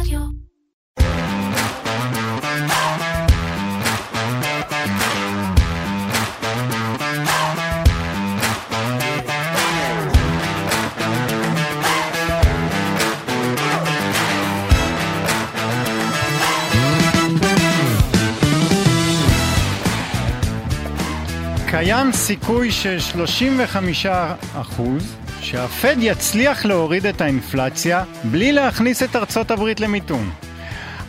[0.00, 0.20] רדיו.
[21.66, 24.06] קיים סיכוי של 35
[24.54, 30.30] אחוז שהפד יצליח להוריד את האינפלציה בלי להכניס את ארצות הברית למיתון.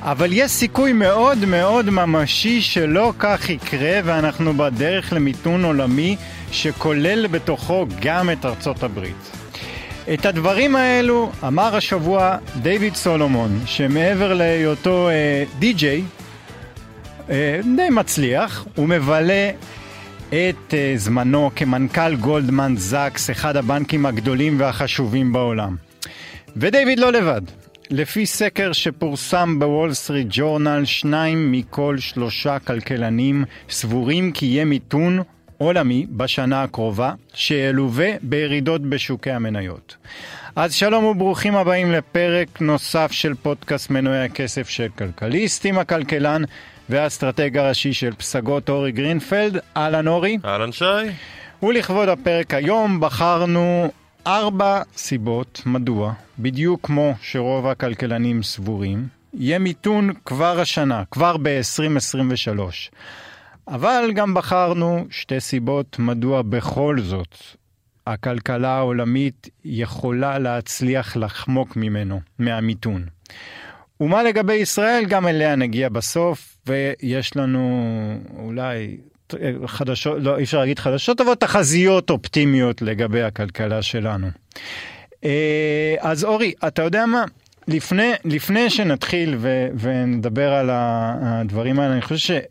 [0.01, 6.15] אבל יש סיכוי מאוד מאוד ממשי שלא כך יקרה ואנחנו בדרך למיתון עולמי
[6.51, 9.31] שכולל בתוכו גם את ארצות הברית.
[10.13, 16.03] את הדברים האלו אמר השבוע דיוויד סולומון, שמעבר להיותו אה, די-ג'יי,
[17.29, 19.49] אה, די מצליח, הוא מבלה
[20.29, 25.75] את אה, זמנו כמנכ"ל גולדמן זאקס, אחד הבנקים הגדולים והחשובים בעולם.
[26.57, 27.41] ודייוויד לא לבד.
[27.89, 35.19] לפי סקר שפורסם בוול סטריט ג'ורנל, שניים מכל שלושה כלכלנים סבורים כי יהיה מיתון
[35.57, 39.95] עולמי בשנה הקרובה, שילווה בירידות בשוקי המניות.
[40.55, 46.41] אז שלום וברוכים הבאים לפרק נוסף של פודקאסט מנועי הכסף של כלכליסט עם הכלכלן
[46.89, 49.57] והאסטרטג הראשי של פסגות אורי גרינפלד.
[49.77, 50.37] אהלן אורי.
[50.45, 50.85] אהלן שי.
[51.63, 53.91] ולכבוד הפרק היום בחרנו
[54.27, 62.59] ארבע סיבות מדוע, בדיוק כמו שרוב הכלכלנים סבורים, יהיה מיתון כבר השנה, כבר ב-2023.
[63.67, 67.35] אבל גם בחרנו שתי סיבות מדוע בכל זאת
[68.07, 73.05] הכלכלה העולמית יכולה להצליח לחמוק ממנו, מהמיתון.
[74.01, 77.91] ומה לגבי ישראל, גם אליה נגיע בסוף, ויש לנו
[78.37, 78.97] אולי
[79.65, 84.27] חדשות, לא, אי אפשר להגיד חדשות, אבל תחזיות אופטימיות לגבי הכלכלה שלנו.
[85.23, 87.23] אה, אז אורי, אתה יודע מה?
[87.67, 92.41] לפני, לפני שנתחיל ו, ונדבר על הדברים האלה, אני חושב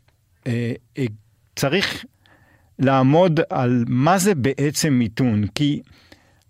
[1.54, 2.04] שצריך
[2.78, 5.82] לעמוד על מה זה בעצם מיתון, כי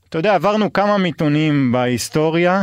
[0.09, 2.63] אתה יודע, עברנו כמה מיתונים בהיסטוריה,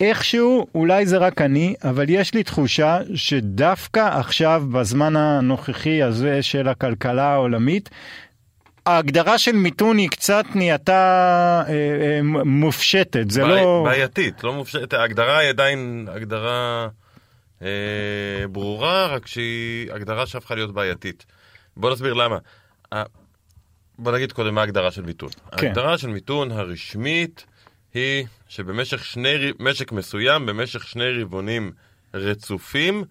[0.00, 6.68] איכשהו, אולי זה רק אני, אבל יש לי תחושה שדווקא עכשיו, בזמן הנוכחי הזה של
[6.68, 7.90] הכלכלה העולמית,
[8.86, 13.82] ההגדרה של מיתון היא קצת נהייתה אה, אה, מופשטת, זה בעי, לא...
[13.84, 16.88] בעייתית, לא מופשטת, ההגדרה היא עדיין הגדרה
[17.62, 17.68] אה,
[18.50, 21.26] ברורה, רק שהיא הגדרה שהפכה להיות בעייתית.
[21.76, 22.38] בוא נסביר למה.
[23.98, 25.28] בוא נגיד קודם מה ההגדרה של מיתון.
[25.56, 25.66] כן.
[25.66, 27.46] ההגדרה של מיתון הרשמית
[27.94, 31.72] היא שבמשך שני, משק מסוים, במשך שני רבעונים
[32.14, 33.04] רצופים,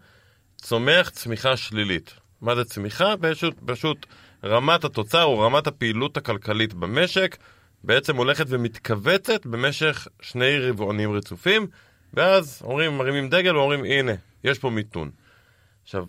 [0.58, 2.14] צומח צמיחה שלילית.
[2.42, 3.14] מה זה צמיחה?
[3.22, 4.06] פשוט, פשוט
[4.44, 7.38] רמת התוצר או רמת הפעילות הכלכלית במשק
[7.84, 11.68] בעצם הולכת ומתכווצת במשך שני רבעונים רצופים,
[12.14, 14.12] ואז אומרים, מרימים דגל ואומרים, הנה,
[14.44, 15.12] יש פה מיתון.
[15.84, 16.06] עכשיו,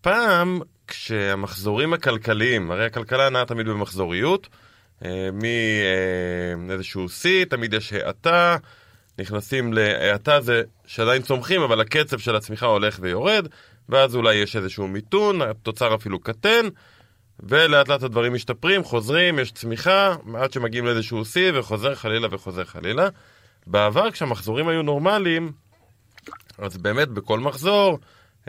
[0.00, 4.48] פעם, כשהמחזורים הכלכליים, הרי הכלכלה נעה תמיד במחזוריות,
[6.56, 8.56] מאיזשהו שיא, תמיד יש האטה,
[9.18, 13.48] נכנסים להאטה זה שעדיין צומחים, אבל הקצב של הצמיחה הולך ויורד,
[13.88, 16.68] ואז אולי יש איזשהו מיתון, התוצר אפילו קטן,
[17.40, 23.08] ולאט לאט הדברים משתפרים, חוזרים, יש צמיחה, עד שמגיעים לאיזשהו שיא וחוזר חלילה וחוזר חלילה.
[23.66, 25.52] בעבר כשהמחזורים היו נורמליים,
[26.58, 27.98] אז באמת בכל מחזור,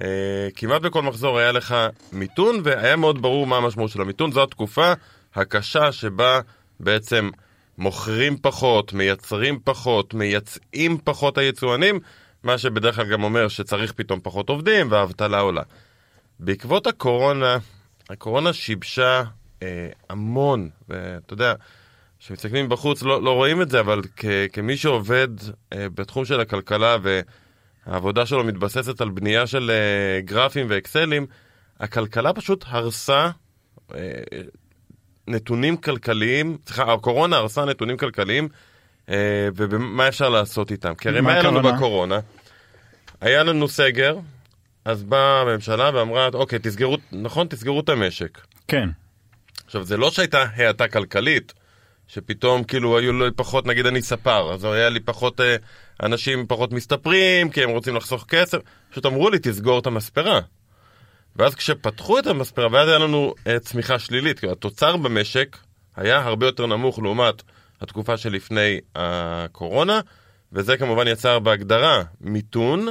[0.01, 1.75] אה, כמעט בכל מחזור היה לך
[2.11, 4.93] מיתון, והיה מאוד ברור מה המשמעות של המיתון, זו התקופה
[5.35, 6.39] הקשה שבה
[6.79, 7.29] בעצם
[7.77, 11.99] מוכרים פחות, מייצרים פחות, מייצאים פחות היצואנים,
[12.43, 15.61] מה שבדרך כלל גם אומר שצריך פתאום פחות עובדים והאבטלה עולה.
[16.39, 17.57] בעקבות הקורונה,
[18.09, 19.23] הקורונה שיבשה
[19.63, 21.53] אה, המון, ואתה יודע,
[22.19, 25.27] כשמסתכלים בחוץ לא, לא רואים את זה, אבל כ, כמי שעובד
[25.73, 26.97] אה, בתחום של הכלכלה
[27.85, 31.25] והעבודה שלו מתבססת על בנייה של אה, גרפים ואקסלים,
[31.79, 33.29] הכלכלה פשוט הרסה
[33.95, 33.99] אה,
[35.27, 38.47] נתונים כלכליים, סליחה, הקורונה הרסה נתונים כלכליים,
[39.09, 40.95] אה, ומה אפשר לעשות איתם.
[40.95, 42.19] כי הרי מה היה לנו בקורונה?
[43.21, 44.17] היה לנו סגר,
[44.85, 48.41] אז באה הממשלה ואמרה, אוקיי, תסגרו, נכון, תסגרו את המשק.
[48.67, 48.89] כן.
[49.65, 51.53] עכשיו, זה לא שהייתה האטה כלכלית,
[52.07, 55.55] שפתאום כאילו היו לי פחות, נגיד אני ספר, אז היה לי פחות, אה,
[56.03, 58.57] אנשים פחות מסתפרים, כי הם רוצים לחסוך כסף,
[58.89, 60.39] פשוט אמרו לי, תסגור את המספרה.
[61.35, 65.57] ואז כשפתחו את המספרה, ואז היה לנו uh, צמיחה שלילית, כי התוצר במשק
[65.95, 67.41] היה הרבה יותר נמוך לעומת
[67.81, 69.99] התקופה שלפני הקורונה,
[70.51, 72.87] וזה כמובן יצר בהגדרה מיתון,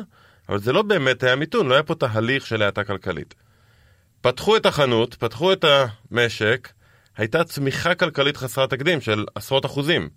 [0.49, 3.35] אבל זה לא באמת היה מיתון, לא היה פה תהליך של האטה כלכלית.
[4.20, 6.73] פתחו את החנות, פתחו את המשק,
[7.17, 10.08] הייתה צמיחה כלכלית חסרת תקדים של עשרות אחוזים.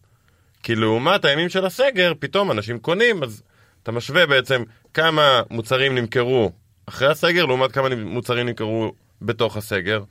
[0.63, 3.43] כי לעומת הימים של הסגר, פתאום אנשים קונים, אז
[3.83, 4.63] אתה משווה בעצם
[4.93, 6.51] כמה מוצרים נמכרו
[6.89, 8.91] אחרי הסגר לעומת כמה מוצרים נמכרו
[9.21, 10.03] בתוך הסגר.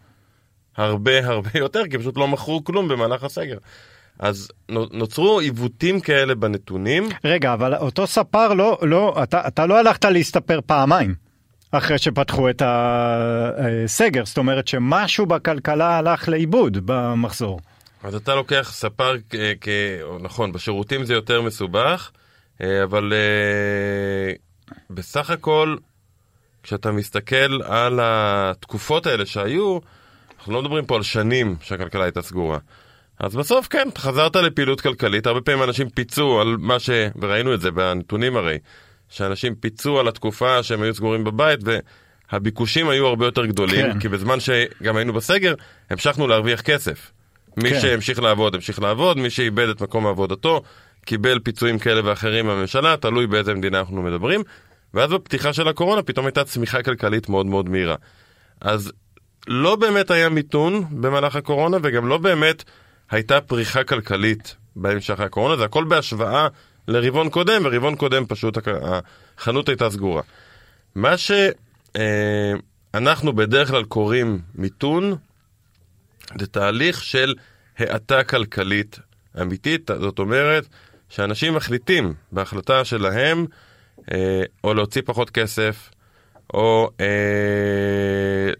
[0.77, 3.59] הרבה הרבה יותר, כי פשוט לא מכרו כלום במהלך הסגר.
[4.19, 7.09] אז נוצרו עיוותים כאלה בנתונים.
[7.25, 11.15] רגע, אבל אותו ספר לא, לא, אתה, אתה לא הלכת להסתפר פעמיים
[11.71, 17.61] אחרי שפתחו את הסגר, זאת אומרת שמשהו בכלכלה הלך לאיבוד במחזור.
[18.03, 19.17] אז אתה לוקח ספר,
[19.61, 19.69] כ...
[20.21, 22.11] נכון, בשירותים זה יותר מסובך,
[22.61, 24.33] אה, אבל אה,
[24.91, 25.77] בסך הכל,
[26.67, 29.79] כשאתה מסתכל על התקופות האלה שהיו,
[30.39, 32.59] אנחנו לא מדברים פה על שנים שהכלכלה הייתה סגורה.
[33.19, 36.91] אז בסוף כן, חזרת לפעילות כלכלית, הרבה פעמים אנשים פיצו על מה ש...
[37.21, 38.59] וראינו את זה בנתונים הרי,
[39.09, 41.61] שאנשים פיצו על התקופה שהם היו סגורים בבית
[42.33, 44.01] והביקושים היו הרבה יותר גדולים, כן.
[44.01, 45.55] כי בזמן שגם היינו בסגר,
[45.91, 47.13] המשכנו להרוויח כסף.
[47.57, 47.81] מי כן.
[47.81, 50.63] שהמשיך לעבוד, המשיך לעבוד, מי שאיבד את מקום עבודתו,
[51.05, 54.43] קיבל פיצויים כאלה ואחרים מהממשלה, תלוי באיזה מדינה אנחנו מדברים.
[54.97, 57.97] ואז בפתיחה של הקורונה פתאום הייתה צמיחה כלכלית מאוד מאוד מהירה.
[58.61, 58.93] אז
[59.47, 62.65] לא באמת היה מיתון במהלך הקורונה, וגם לא באמת
[63.11, 66.49] הייתה פריחה כלכלית בהמשך הקורונה, זה הכל בהשוואה
[66.89, 68.59] לרבעון קודם, ורבעון קודם פשוט
[69.39, 70.23] החנות הייתה סגורה.
[70.95, 71.15] מה
[72.95, 75.17] שאנחנו בדרך כלל קוראים מיתון,
[76.41, 77.35] זה תהליך של
[77.79, 78.99] האטה כלכלית
[79.43, 80.67] אמיתית, זאת אומרת
[81.09, 83.66] שאנשים מחליטים בהחלטה שלהם אה,
[84.65, 85.91] או להוציא פחות כסף,
[86.55, 87.07] או אה,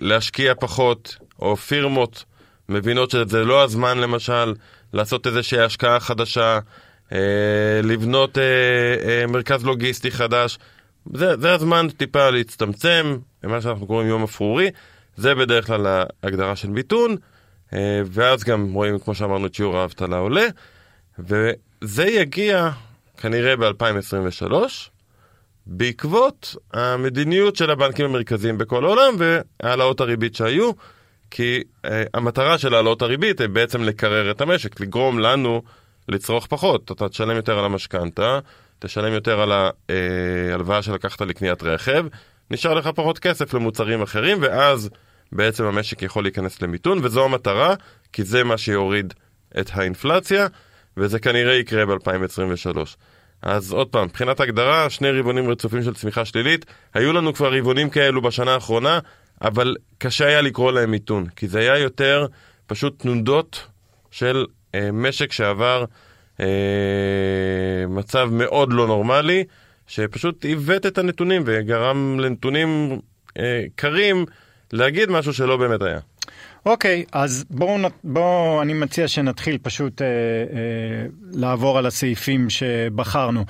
[0.01, 2.25] להשקיע פחות, או פירמות
[2.69, 4.55] מבינות שזה לא הזמן למשל
[4.93, 6.59] לעשות איזושהי השקעה חדשה,
[7.13, 8.43] אה, לבנות אה,
[9.09, 10.59] אה, מרכז לוגיסטי חדש.
[11.15, 14.71] זה, זה הזמן טיפה להצטמצם, מה שאנחנו קוראים יום אפרורי,
[15.17, 15.87] זה בדרך כלל
[16.23, 17.17] ההגדרה של מיתון,
[17.73, 20.47] אה, ואז גם רואים, כמו שאמרנו, את שיעור האבטלה עולה,
[21.19, 22.71] וזה יגיע
[23.17, 24.53] כנראה ב-2023.
[25.67, 30.71] בעקבות המדיניות של הבנקים המרכזיים בכל העולם והעלאות הריבית שהיו,
[31.31, 35.63] כי uh, המטרה של העלאות הריבית היא בעצם לקרר את המשק, לגרום לנו
[36.09, 36.93] לצרוך פחות.
[36.93, 38.39] אתה תשלם יותר על המשכנתה,
[38.79, 42.07] תשלם יותר על ההלוואה שלקחת לקניית רכב,
[42.51, 44.91] נשאר לך פחות כסף למוצרים אחרים, ואז
[45.33, 47.75] בעצם המשק יכול להיכנס למיתון, וזו המטרה,
[48.13, 49.15] כי זה מה שיוריד
[49.61, 50.47] את האינפלציה,
[50.97, 52.79] וזה כנראה יקרה ב-2023.
[53.43, 56.67] אז עוד פעם, מבחינת הגדרה, שני רבעונים רצופים של צמיחה שלילית.
[56.95, 58.99] היו לנו כבר רבעונים כאלו בשנה האחרונה,
[59.43, 62.27] אבל קשה היה לקרוא להם מיתון, כי זה היה יותר
[62.67, 63.67] פשוט תנודות
[64.11, 65.85] של אה, משק שעבר
[66.41, 66.47] אה,
[67.89, 69.45] מצב מאוד לא נורמלי,
[69.87, 73.01] שפשוט עיוות את הנתונים וגרם לנתונים
[73.39, 74.25] אה, קרים
[74.73, 75.99] להגיד משהו שלא באמת היה.
[76.67, 80.13] אוקיי, okay, אז בואו, בוא, אני מציע שנתחיל פשוט אה, אה,
[81.33, 83.45] לעבור על הסעיפים שבחרנו.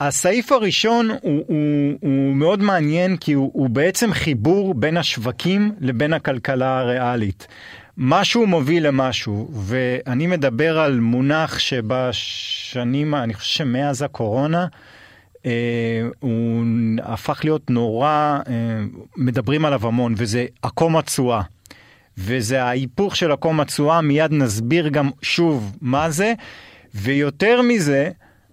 [0.00, 6.12] הסעיף הראשון הוא, הוא, הוא מאוד מעניין כי הוא, הוא בעצם חיבור בין השווקים לבין
[6.12, 7.46] הכלכלה הריאלית.
[7.96, 14.66] משהו מוביל למשהו, ואני מדבר על מונח שבשנים, אני חושב שמאז הקורונה,
[15.46, 15.50] אה,
[16.20, 16.64] הוא
[17.02, 18.52] הפך להיות נורא, אה,
[19.16, 21.42] מדברים עליו המון, וזה עקום התשואה.
[22.18, 26.32] וזה ההיפוך של עקום התשואה, מיד נסביר גם שוב מה זה,
[26.94, 28.10] ויותר מזה,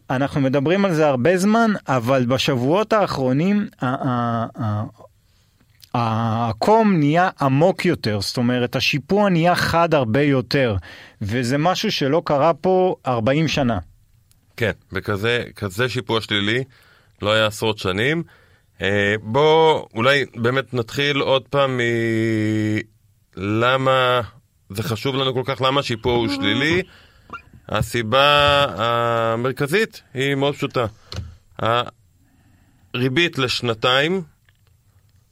[0.10, 3.68] אנחנו מדברים על זה הרבה זמן, אבל בשבועות האחרונים
[5.94, 10.76] העקום נהיה עמוק יותר, זאת אומרת השיפוע נהיה חד הרבה יותר,
[11.22, 13.80] וזה משהו שלא קרה פה 40 שנה.
[14.58, 16.64] כן, וכזה שיפוע שלילי
[17.22, 18.24] לא היה עשרות שנים.
[18.82, 21.80] אה, בוא אולי באמת נתחיל עוד פעם
[23.38, 24.22] למה
[24.70, 26.82] זה חשוב לנו כל כך, למה השיפוע הוא שלילי.
[27.70, 30.86] הסיבה המרכזית היא מאוד פשוטה.
[31.60, 34.22] הריבית לשנתיים,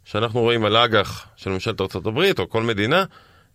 [0.06, 3.04] שאנחנו רואים על אג"ח של ממשלת ארה"ב או כל מדינה,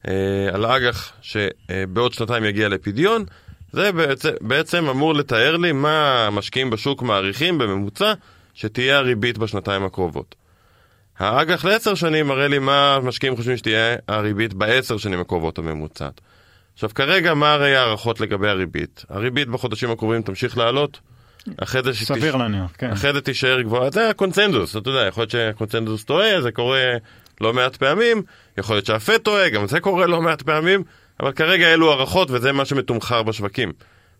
[0.08, 3.24] אה, על אג"ח שבעוד שנתיים יגיע לפדיון,
[3.72, 8.12] זה בעצם, בעצם אמור לתאר לי מה המשקיעים בשוק מעריכים בממוצע
[8.54, 10.34] שתהיה הריבית בשנתיים הקרובות.
[11.18, 16.20] האג"ח לעשר שנים מראה לי מה המשקיעים חושבים שתהיה הריבית בעשר שנים הקרובות הממוצעת.
[16.74, 19.04] עכשיו כרגע מה הרי הערכות לגבי הריבית?
[19.08, 21.00] הריבית בחודשים הקרובים תמשיך לעלות?
[21.56, 22.90] אחרי זה סביר להניח, כן.
[22.90, 26.82] אחרי זה תישאר גבוהה, זה הקונצנזוס, אתה יודע, יכול להיות שהקונצנזוס טועה, זה קורה
[27.40, 28.22] לא מעט פעמים,
[28.58, 30.82] יכול להיות שהפט טועה, גם זה קורה לא מעט פעמים,
[31.20, 33.72] אבל כרגע אלו הערכות וזה מה שמתומחר בשווקים.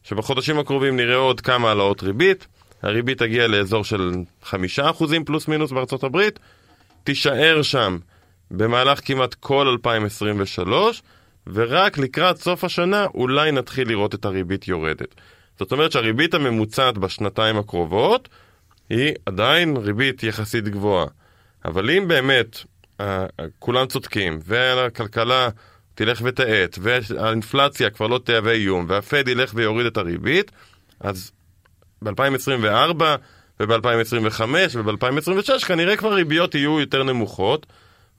[0.02, 2.46] שבחודשים הקרובים נראה עוד כמה העלאות ריבית,
[2.82, 4.10] הריבית תגיע לאזור של
[4.42, 6.38] חמישה אחוזים פלוס מינוס בארצות הברית,
[7.04, 7.98] תישאר שם
[8.50, 11.02] במהלך כמעט כל 2023,
[11.46, 15.14] ורק לקראת סוף השנה אולי נתחיל לראות את הריבית יורדת.
[15.58, 18.28] זאת אומרת שהריבית הממוצעת בשנתיים הקרובות
[18.90, 21.06] היא עדיין ריבית יחסית גבוהה.
[21.64, 22.58] אבל אם באמת
[23.00, 23.26] אה,
[23.58, 25.48] כולם צודקים, והכלכלה
[25.94, 30.50] תלך ותאט, והאינפלציה כבר לא תהווה איום, והפד ילך ויוריד את הריבית,
[31.00, 31.32] אז
[32.02, 33.02] ב-2024
[33.60, 34.42] וב-2025
[34.74, 37.66] וב-2026 כנראה כבר ריביות יהיו יותר נמוכות,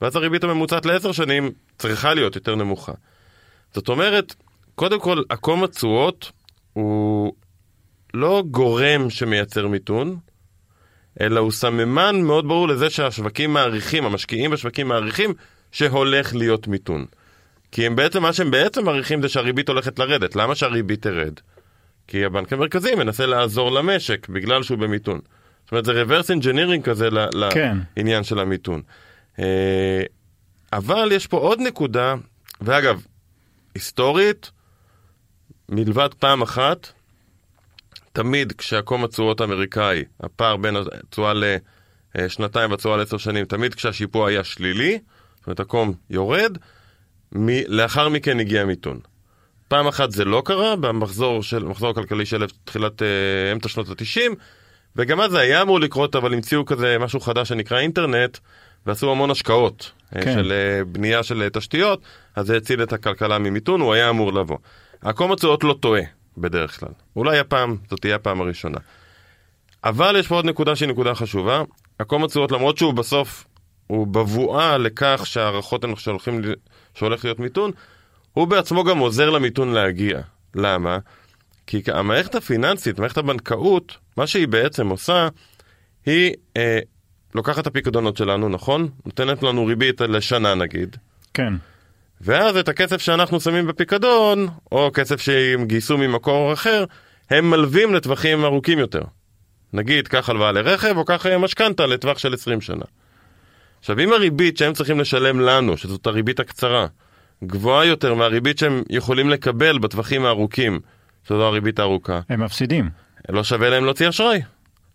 [0.00, 2.92] ואז הריבית הממוצעת לעשר שנים צריכה להיות יותר נמוכה.
[3.74, 4.34] זאת אומרת,
[4.74, 6.32] קודם כל, עקום התשואות
[6.72, 7.32] הוא
[8.14, 10.16] לא גורם שמייצר מיתון,
[11.20, 15.34] אלא הוא סממן מאוד ברור לזה שהשווקים מעריכים, המשקיעים בשווקים מעריכים,
[15.72, 17.06] שהולך להיות מיתון.
[17.72, 20.36] כי הם בעצם, מה שהם בעצם מעריכים זה שהריבית הולכת לרדת.
[20.36, 21.40] למה שהריבית תרד?
[22.08, 25.20] כי הבנק המרכזי מנסה לעזור למשק בגלל שהוא במיתון.
[25.64, 27.08] זאת אומרת, זה reverse engineering כזה
[27.52, 27.78] כן.
[27.96, 28.82] לעניין של המיתון.
[29.38, 30.02] אה,
[30.72, 32.14] אבל יש פה עוד נקודה,
[32.60, 33.02] ואגב,
[33.74, 34.50] היסטורית,
[35.68, 36.92] מלבד פעם אחת,
[38.12, 41.32] תמיד כשהקום התשואות האמריקאי, הפער בין התשואה
[42.14, 44.98] לשנתיים והתשואה לעשר שנים, תמיד כשהשיפוע היה שלילי,
[45.36, 46.58] זאת אומרת הקום יורד,
[47.32, 49.00] מ- לאחר מכן הגיע מיתון.
[49.68, 54.34] פעם אחת זה לא קרה, במחזור של, המחזור הכלכלי של תחילת אה, אמצע שנות ה-90,
[54.96, 58.38] וגם אז זה היה אמור לקרות, אבל המציאו כזה משהו חדש שנקרא אינטרנט,
[58.86, 60.34] ועשו המון השקעות אה, כן.
[60.34, 62.00] של אה, בנייה של אה, תשתיות,
[62.36, 64.58] אז זה הציל את הכלכלה ממיתון, הוא היה אמור לבוא.
[65.00, 66.02] עקום התשואות לא טועה.
[66.38, 66.88] בדרך כלל.
[67.16, 68.78] אולי הפעם, זאת תהיה הפעם הראשונה.
[69.84, 71.62] אבל יש פה עוד נקודה שהיא נקודה חשובה.
[71.98, 73.44] עקום התשואות, למרות שהוא בסוף,
[73.86, 76.40] הוא בבואה לכך שההערכות הן שהולכים,
[76.94, 77.70] שהולך להיות מיתון,
[78.36, 80.20] הוא בעצמו גם עוזר למיתון להגיע.
[80.54, 80.98] למה?
[81.66, 85.28] כי המערכת הפיננסית, מערכת הבנקאות, מה שהיא בעצם עושה,
[86.06, 86.78] היא אה,
[87.34, 88.88] לוקחת את הפיקדונות שלנו, נכון?
[89.06, 90.96] נותנת לנו ריבית לשנה נגיד.
[91.34, 91.52] כן.
[92.20, 96.84] ואז את הכסף שאנחנו שמים בפיקדון, או כסף שהם גייסו ממקור אחר,
[97.30, 99.02] הם מלווים לטווחים ארוכים יותר.
[99.72, 102.84] נגיד, קח הלוואה לרכב, או קח משכנתה לטווח של 20 שנה.
[103.80, 106.86] עכשיו, אם הריבית שהם צריכים לשלם לנו, שזאת הריבית הקצרה,
[107.44, 110.80] גבוהה יותר מהריבית שהם יכולים לקבל בטווחים הארוכים,
[111.28, 112.20] שזו הריבית הארוכה.
[112.28, 112.90] הם מפסידים.
[113.28, 114.42] לא שווה להם להוציא אשראי.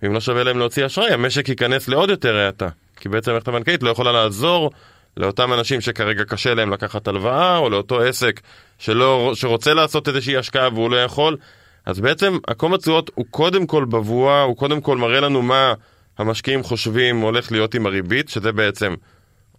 [0.05, 2.69] אם לא שווה להם להוציא אשראי, המשק ייכנס לעוד יותר האטה.
[2.95, 4.71] כי בעצם המערכת הבנקאית לא יכולה לעזור
[5.17, 8.41] לאותם אנשים שכרגע קשה להם לקחת הלוואה, או לאותו עסק
[8.79, 11.37] שלא, שרוצה לעשות איזושהי השקעה והוא לא יכול.
[11.85, 15.73] אז בעצם עקום התשואות הוא קודם כל בבואה, הוא קודם כל מראה לנו מה
[16.17, 18.95] המשקיעים חושבים הולך להיות עם הריבית, שזה בעצם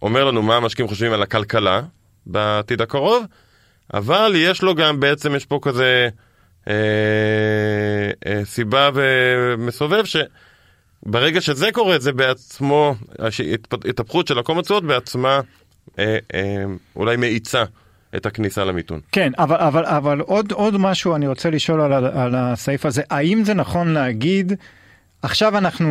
[0.01, 1.81] אומר לנו מה המשקיעים חושבים על הכלכלה
[2.25, 3.25] בעתיד הקרוב,
[3.93, 6.09] אבל יש לו גם בעצם, יש פה כזה
[6.67, 6.73] אה,
[8.27, 10.17] אה, סיבה ומסובב ש...
[11.05, 12.95] ברגע שזה קורה, זה בעצמו,
[13.89, 15.39] התהפכות של עקום התשואות בעצמה
[15.99, 16.63] אה, אה,
[16.95, 17.63] אולי מאיצה
[18.15, 18.99] את הכניסה למיתון.
[19.11, 23.43] כן, אבל, אבל, אבל עוד, עוד משהו אני רוצה לשאול על, על הסעיף הזה, האם
[23.43, 24.53] זה נכון להגיד,
[25.23, 25.87] עכשיו אנחנו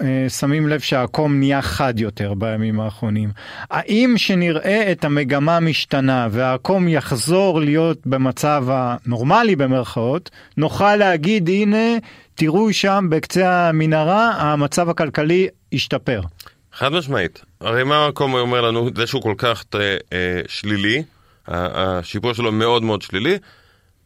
[0.00, 3.30] אה, שמים לב שהעקום נהיה חד יותר בימים האחרונים.
[3.70, 11.96] האם שנראה את המגמה משתנה והעקום יחזור להיות במצב הנורמלי במרכאות, נוכל להגיד הנה
[12.34, 16.20] תראו שם בקצה המנהרה המצב הכלכלי השתפר.
[16.72, 17.42] חד משמעית.
[17.60, 21.02] הרי מה המקום אומר לנו, זה שהוא כל כך אה, אה, שלילי,
[21.48, 23.38] השיפור שלו מאוד מאוד שלילי,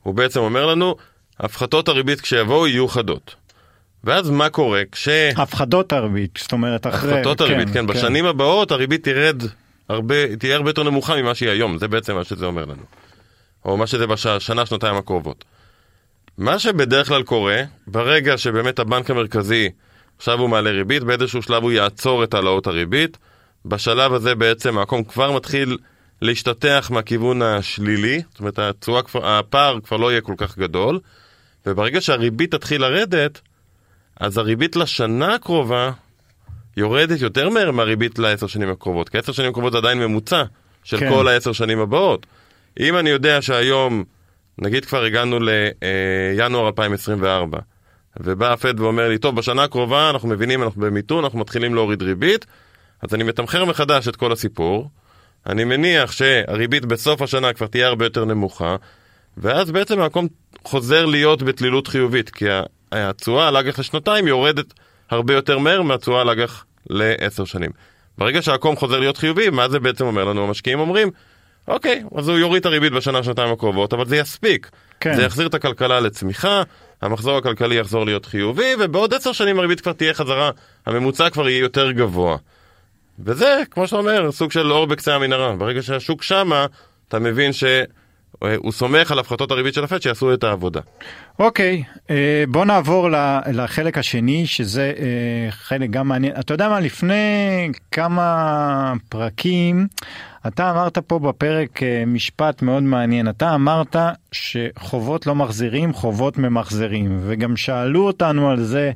[0.02, 0.96] הוא בעצם אומר לנו,
[1.40, 3.45] הפחתות הריבית כשיבואו יהיו חדות.
[4.06, 5.08] ואז מה קורה כש...
[5.36, 7.12] הפחדות הריבית, זאת אומרת אחרי...
[7.12, 7.80] הפחתות הריבית, כן, כן.
[7.80, 7.86] כן.
[7.86, 9.42] בשנים הבאות הריבית תרד
[9.88, 12.82] הרבה, תהיה הרבה יותר נמוכה ממה שהיא היום, זה בעצם מה שזה אומר לנו.
[13.64, 15.44] או מה שזה בשנה, שנתיים הקרובות.
[16.38, 19.70] מה שבדרך כלל קורה, ברגע שבאמת הבנק המרכזי,
[20.18, 23.18] עכשיו הוא מעלה ריבית, באיזשהו שלב הוא יעצור את העלאות הריבית.
[23.64, 25.78] בשלב הזה בעצם המקום כבר מתחיל
[26.22, 31.00] להשתטח מהכיוון השלילי, זאת אומרת הצורה, הפער כבר לא יהיה כל כך גדול,
[31.66, 33.40] וברגע שהריבית תתחיל לרדת,
[34.20, 35.90] אז הריבית לשנה הקרובה
[36.76, 40.42] יורדת יותר מהר מהריבית לעשר שנים הקרובות, כי עשר שנים הקרובות זה עדיין ממוצע
[40.84, 41.10] של כן.
[41.10, 42.26] כל העשר שנים הבאות.
[42.80, 44.04] אם אני יודע שהיום
[44.58, 45.38] נגיד כבר הגענו
[46.36, 47.58] לינואר 2024,
[48.20, 52.46] ובא הפד ואומר לי, טוב, בשנה הקרובה אנחנו מבינים, אנחנו במיתון, אנחנו מתחילים להוריד ריבית,
[53.02, 54.90] אז אני מתמחר מחדש את כל הסיפור,
[55.46, 58.76] אני מניח שהריבית בסוף השנה כבר תהיה הרבה יותר נמוכה,
[59.36, 60.28] ואז בעצם המקום
[60.64, 62.44] חוזר להיות בתלילות חיובית, כי
[62.92, 64.72] התשואה על אג"ח לשנתיים יורדת
[65.10, 67.70] הרבה יותר מהר מהתשואה על אג"ח לעשר שנים.
[68.18, 70.44] ברגע שהעקום חוזר להיות חיובי, מה זה בעצם אומר לנו?
[70.44, 71.10] המשקיעים אומרים,
[71.68, 74.70] אוקיי, אז הוא יוריד את הריבית בשנה, שנתיים הקרובות, אבל זה יספיק.
[75.00, 75.16] כן.
[75.16, 76.62] זה יחזיר את הכלכלה לצמיחה,
[77.02, 80.50] המחזור הכלכלי יחזור להיות חיובי, ובעוד עשר שנים הריבית כבר תהיה חזרה,
[80.86, 82.36] הממוצע כבר יהיה יותר גבוה.
[83.18, 85.56] וזה, כמו שאתה אומר, סוג של אור בקצה המנהרה.
[85.56, 86.66] ברגע שהשוק שמה,
[87.08, 87.82] אתה מבין אה,
[88.56, 90.80] הוא סומך על הפחתות הריבית של הפד שיעשו את העבודה.
[91.38, 93.08] אוקיי, אה, בוא נעבור
[93.52, 96.32] לחלק השני, שזה אה, חלק גם מעניין.
[96.40, 97.14] אתה יודע מה, לפני
[97.92, 99.86] כמה פרקים,
[100.46, 103.28] אתה אמרת פה בפרק אה, משפט מאוד מעניין.
[103.28, 103.96] אתה אמרת
[104.32, 107.18] שחובות לא מחזירים, חובות ממחזרים.
[107.22, 108.92] וגם שאלו אותנו על זה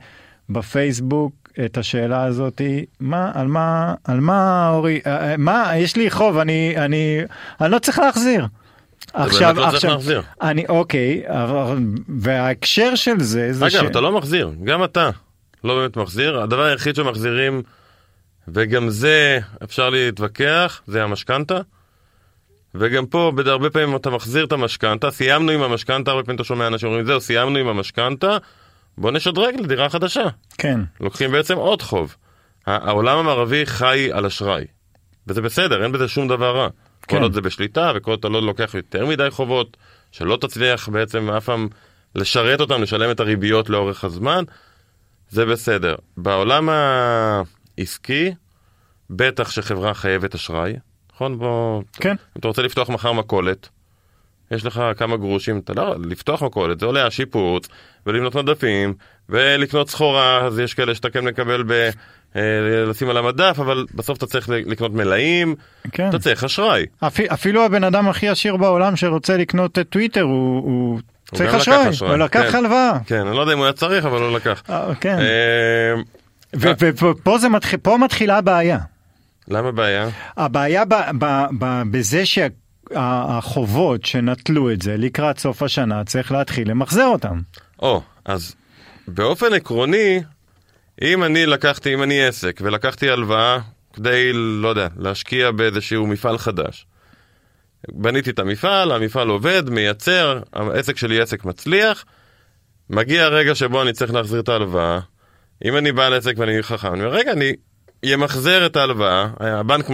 [0.51, 1.33] בפייסבוק.
[1.65, 6.39] את השאלה הזאתי, מה, על מה, על מה, אורי, אה, אה, מה, יש לי חוב,
[6.39, 7.21] אני, אני,
[7.61, 8.47] אני לא צריך להחזיר.
[9.14, 10.23] באמת לא צריך להחזיר.
[10.42, 11.23] אני, אוקיי,
[12.21, 15.11] וההקשר של זה, זה אגב, אתה לא מחזיר, גם אתה
[15.64, 16.40] לא באמת מחזיר.
[16.40, 17.62] הדבר היחיד שמחזירים,
[18.49, 21.61] וגם זה אפשר להתווכח, זה המשכנתה.
[22.75, 26.66] וגם פה, הרבה פעמים אתה מחזיר את המשכנתה, סיימנו עם המשכנתה, הרבה פעמים אתה שומע
[26.66, 28.37] אנשים אומרים, זהו, סיימנו עם המשכנתה,
[28.99, 30.25] בוא נשדרג לדירה חדשה.
[30.59, 32.16] כן, לוקחים בעצם עוד חוב.
[32.66, 34.64] העולם המערבי חי על אשראי.
[35.26, 36.69] וזה בסדר, אין בזה שום דבר רע.
[37.11, 37.17] כן.
[37.17, 39.76] כל עוד זה בשליטה, וכל עוד אתה לא לוקח יותר מדי חובות,
[40.12, 41.69] שלא תצליח בעצם אף פעם
[42.14, 44.45] לשרת אותם, לשלם את הריביות לאורך הזמן,
[45.29, 45.97] זה בסדר.
[46.17, 46.69] בעולם
[47.79, 48.35] העסקי,
[49.11, 50.75] בטח שחברה חייבת אשראי,
[51.12, 51.38] נכון?
[51.38, 51.83] בוא...
[51.93, 52.11] כן.
[52.11, 53.69] אם אתה רוצה לפתוח מחר מכולת,
[54.50, 57.69] יש לך כמה גרושים, אתה לא, לפתוח מכולת, זה עולה השיפוץ,
[58.07, 58.95] ולבנות מדפים,
[59.28, 61.90] ולקנות סחורה, אז יש כאלה שאתה כן מקבל ב...
[62.37, 65.54] אה, לשים על המדף, אבל בסוף אתה צריך לקנות מלאים,
[65.92, 66.09] כן.
[66.09, 66.87] אתה צריך אשראי.
[67.00, 71.00] אפ, אפילו הבן אדם הכי עשיר בעולם שרוצה לקנות את טוויטר, הוא, הוא
[71.35, 72.59] צריך גם לקח אשראי, הוא לקח כן.
[72.59, 72.99] הלוואה.
[73.07, 74.62] כן, אני לא יודע אם הוא היה צריך, אבל הוא לקח.
[74.71, 75.19] אה, כן.
[75.19, 75.95] אה,
[76.54, 77.12] ופה
[77.83, 78.78] פה מתחילה הבעיה.
[79.49, 80.09] למה בעיה?
[80.37, 82.26] הבעיה ב, ב, ב, בזה
[82.92, 87.40] שהחובות שנטלו את זה לקראת סוף השנה, צריך להתחיל למחזר אותם.
[87.82, 88.54] או, אז
[89.09, 90.23] באופן עקרוני,
[91.02, 93.59] אם אני לקחתי, אם אני עסק, ולקחתי הלוואה
[93.92, 96.87] כדי, לא יודע, להשקיע באיזשהו מפעל חדש.
[97.88, 102.04] בניתי את המפעל, המפעל עובד, מייצר, העסק שלי עסק מצליח,
[102.90, 105.00] מגיע הרגע שבו אני צריך להחזיר את ההלוואה.
[105.64, 107.52] אם אני בעל עסק ואני חכם, אני אומר, רגע, אני
[108.14, 109.87] אמחזר את ההלוואה, הבנק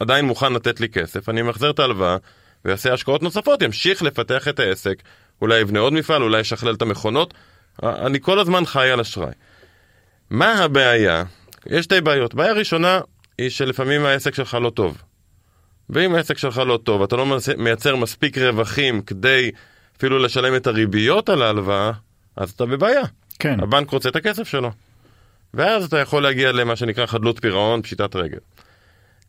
[0.00, 2.16] עדיין מוכן לתת לי כסף, אני אמחזר את ההלוואה
[2.64, 5.02] ויעשה השקעות נוספות, ימשיך לפתח את העסק,
[5.42, 7.34] אולי יבנה עוד מפעל, אולי ישכלל את המכונות.
[7.82, 9.32] אני כל הזמן חי על אשראי.
[10.30, 11.24] מה הבעיה?
[11.66, 12.34] יש שתי בעיות.
[12.34, 13.00] בעיה ראשונה
[13.38, 15.02] היא שלפעמים העסק שלך לא טוב.
[15.90, 19.50] ואם העסק שלך לא טוב, אתה לא מייצר מספיק רווחים כדי
[19.96, 21.92] אפילו לשלם את הריביות על ההלוואה,
[22.36, 23.02] אז אתה בבעיה.
[23.38, 23.60] כן.
[23.60, 24.70] הבנק רוצה את הכסף שלו.
[25.54, 28.38] ואז אתה יכול להגיע למה שנקרא חדלות פירעון, פשיטת רגל.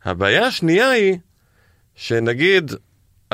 [0.04, 1.18] הבעיה השנייה היא,
[1.94, 2.72] שנגיד,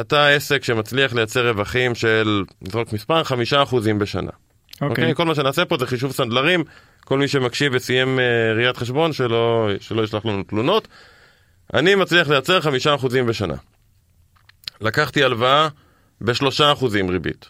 [0.00, 4.30] אתה עסק שמצליח לייצר רווחים של, נזרוק מספר, חמישה אחוזים בשנה.
[4.74, 4.88] אוקיי.
[4.88, 5.14] אוקיי?
[5.14, 6.64] כל מה שנעשה פה זה חישוב סנדלרים,
[7.04, 10.88] כל מי שמקשיב וסיים אה, ראיית חשבון, שלא, שלא ישלח לנו תלונות.
[11.74, 13.54] אני מצליח לייצר חמישה אחוזים בשנה.
[14.80, 15.68] לקחתי הלוואה
[16.20, 17.48] בשלושה אחוזים ריבית.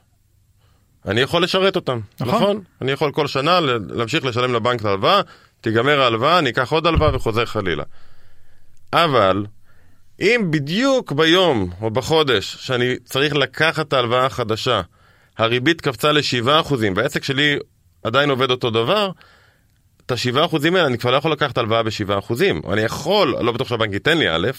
[1.07, 2.35] אני יכול לשרת אותם, נכון.
[2.35, 2.63] נכון?
[2.81, 5.21] אני יכול כל שנה להמשיך לשלם לבנק את ההלוואה,
[5.61, 7.85] תיגמר ההלוואה, אני אקח עוד הלוואה וחוזר חלילה.
[8.93, 9.47] אבל,
[10.21, 14.81] אם בדיוק ביום או בחודש שאני צריך לקחת את ההלוואה החדשה,
[15.39, 17.59] הריבית קפצה ל-7% והעסק שלי
[18.03, 19.11] עדיין עובד אותו דבר,
[20.07, 22.35] את ה-7% האלה אני כבר לא יכול לקחת הלוואה ב-7%.
[22.73, 24.51] אני יכול, לא בטוח שהבנק ייתן לי א',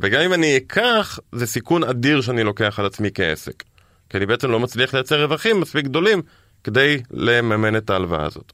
[0.00, 3.64] וגם אם אני אקח, זה סיכון אדיר שאני לוקח על עצמי כעסק.
[4.08, 6.22] כי אני בעצם לא מצליח לייצר רווחים מספיק גדולים
[6.64, 8.52] כדי לממן את ההלוואה הזאת.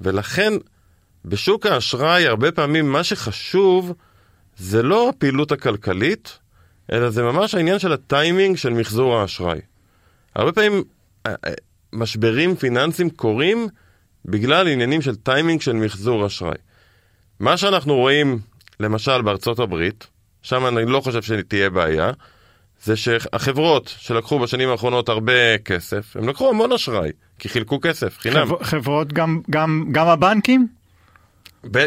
[0.00, 0.52] ולכן,
[1.24, 3.92] בשוק האשראי, הרבה פעמים מה שחשוב
[4.56, 6.38] זה לא הפעילות הכלכלית,
[6.92, 9.58] אלא זה ממש העניין של הטיימינג של מחזור האשראי.
[10.34, 10.82] הרבה פעמים
[11.26, 11.52] אה, אה,
[11.92, 13.68] משברים פיננסיים קורים
[14.24, 16.56] בגלל עניינים של טיימינג של מחזור אשראי.
[17.40, 18.38] מה שאנחנו רואים,
[18.80, 20.06] למשל בארצות הברית,
[20.42, 22.10] שם אני לא חושב שתהיה בעיה,
[22.82, 28.46] זה שהחברות שלקחו בשנים האחרונות הרבה כסף, הם לקחו המון אשראי, כי חילקו כסף, חינם.
[28.48, 30.68] חב- חברות, גם, גם, גם הבנקים?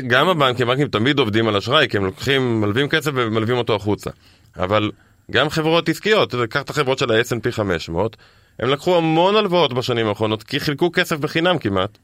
[0.07, 4.09] גם הבנקים, הבנקים תמיד עובדים על אשראי, כי הם לוקחים, מלווים כסף ומלווים אותו החוצה.
[4.57, 4.91] אבל
[5.31, 8.17] גם חברות עסקיות, קח את החברות של ה-S&P 500,
[8.59, 11.97] הם לקחו המון הלוואות בשנים האחרונות, כי חילקו כסף בחינם כמעט,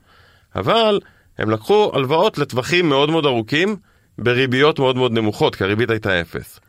[0.56, 1.00] אבל
[1.38, 3.76] הם לקחו הלוואות לטווחים מאוד מאוד ארוכים,
[4.18, 6.60] בריביות מאוד מאוד נמוכות, כי הריבית הייתה אפס.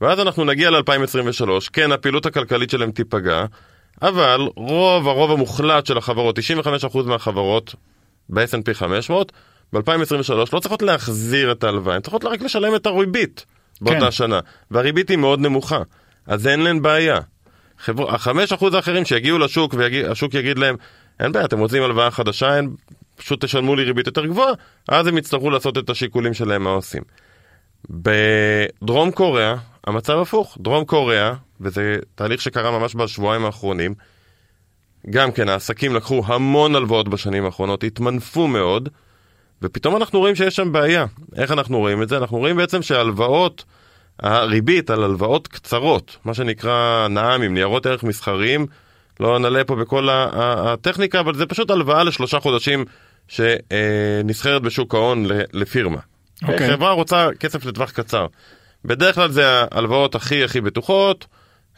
[0.00, 3.44] ואז אנחנו נגיע ל-2023, כן, הפעילות הכלכלית שלהם תיפגע,
[4.02, 7.74] אבל רוב, הרוב המוחלט של החברות, 95% מהחברות
[8.28, 9.32] ב-S&P 500,
[9.72, 13.46] ב-2023 לא צריכות להחזיר את ההלוואה, הן צריכות רק לשלם את הריבית
[13.80, 14.10] באותה כן.
[14.10, 15.82] שנה, והריבית היא מאוד נמוכה,
[16.26, 17.18] אז אין להן בעיה.
[17.78, 18.14] חבר...
[18.14, 20.76] החמש אחוז האחרים שיגיעו לשוק והשוק יגיד להם,
[21.20, 22.70] אין בעיה, אתם רוצים הלוואה חדשה, אין,
[23.16, 24.52] פשוט תשלמו לי ריבית יותר גבוהה,
[24.88, 27.02] אז הם יצטרכו לעשות את השיקולים שלהם מה עושים.
[27.90, 29.54] בדרום קוריאה,
[29.86, 30.58] המצב הפוך.
[30.60, 33.94] דרום קוריאה, וזה תהליך שקרה ממש בשבועיים האחרונים.
[35.10, 38.88] גם כן, העסקים לקחו המון הלוואות בשנים האחרונות, התמנפו מאוד,
[39.62, 41.06] ופתאום אנחנו רואים שיש שם בעיה.
[41.36, 42.16] איך אנחנו רואים את זה?
[42.16, 43.64] אנחנו רואים בעצם שהלוואות,
[44.18, 48.66] הריבית על הלוואות קצרות, מה שנקרא נע"מים, ניירות ערך מסחריים,
[49.20, 52.84] לא נעלה פה בכל הטכניקה, אבל זה פשוט הלוואה לשלושה חודשים
[53.28, 55.98] שנסחרת בשוק ההון לפירמה.
[55.98, 56.52] Okay.
[56.52, 56.70] אוקיי.
[56.70, 58.26] חברה רוצה כסף לטווח קצר.
[58.84, 61.26] בדרך כלל זה ההלוואות הכי הכי בטוחות,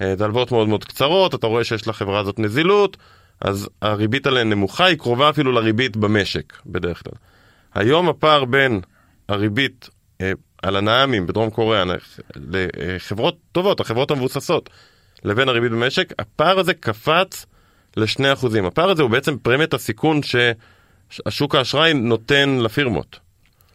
[0.01, 2.97] אה, זה הלוואות מאוד מאוד קצרות, אתה רואה שיש לחברה הזאת נזילות,
[3.41, 7.30] אז הריבית עליהן נמוכה, היא קרובה אפילו לריבית במשק, בדרך כלל.
[7.75, 8.81] היום הפער בין
[9.29, 9.89] הריבית
[10.21, 11.85] אה, על הנעמים בדרום קוריאה
[12.37, 14.71] לחברות טובות, החברות המבוססות,
[15.25, 17.47] לבין הריבית במשק, הפער הזה קפץ
[17.97, 18.67] ל-2%.
[18.67, 23.19] הפער הזה הוא בעצם פרמיית הסיכון שהשוק האשראי נותן לפירמות.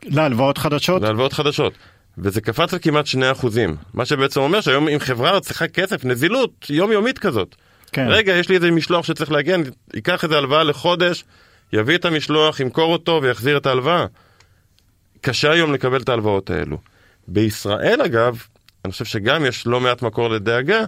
[0.04, 1.02] להלוואות חדשות?
[1.02, 1.74] להלוואות חדשות.
[2.18, 3.48] וזה קפץ לכמעט 2%.
[3.94, 7.56] מה שבעצם אומר שהיום אם חברה צריכה כסף, נזילות יומיומית כזאת.
[7.92, 8.08] כן.
[8.10, 9.64] רגע, יש לי איזה משלוח שצריך להגיע, אני
[9.98, 11.24] אקח איזה הלוואה לחודש,
[11.74, 14.06] יביא את המשלוח, ימכור אותו ויחזיר את ההלוואה.
[15.22, 16.78] קשה היום לקבל את ההלוואות האלו.
[17.28, 18.44] בישראל אגב,
[18.86, 20.86] אני חושב שגם יש לא מעט מקור לדאגה,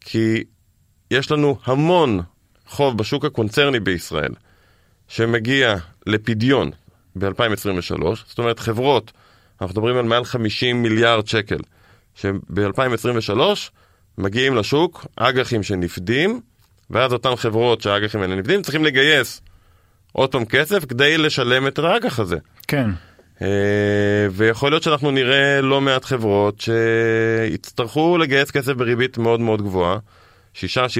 [0.00, 0.44] כי
[1.10, 2.20] יש לנו המון
[2.66, 4.32] חוב בשוק הקונצרני בישראל,
[5.08, 6.70] שמגיע לפדיון
[7.18, 9.12] ב-2023, זאת אומרת חברות,
[9.60, 11.58] אנחנו מדברים על מעל 50 מיליארד שקל,
[12.14, 13.40] שב-2023
[14.18, 16.40] מגיעים לשוק אג"חים שנפדים,
[16.90, 19.40] ואז אותן חברות שהאג"חים האלה נפדים צריכים לגייס
[20.16, 22.36] עוד פעם כסף כדי לשלם את האג"ח הזה.
[22.68, 22.90] כן.
[23.38, 23.42] Uh,
[24.32, 29.98] ויכול להיות שאנחנו נראה לא מעט חברות שיצטרכו לגייס כסף בריבית מאוד מאוד גבוהה,
[30.54, 30.58] 6-7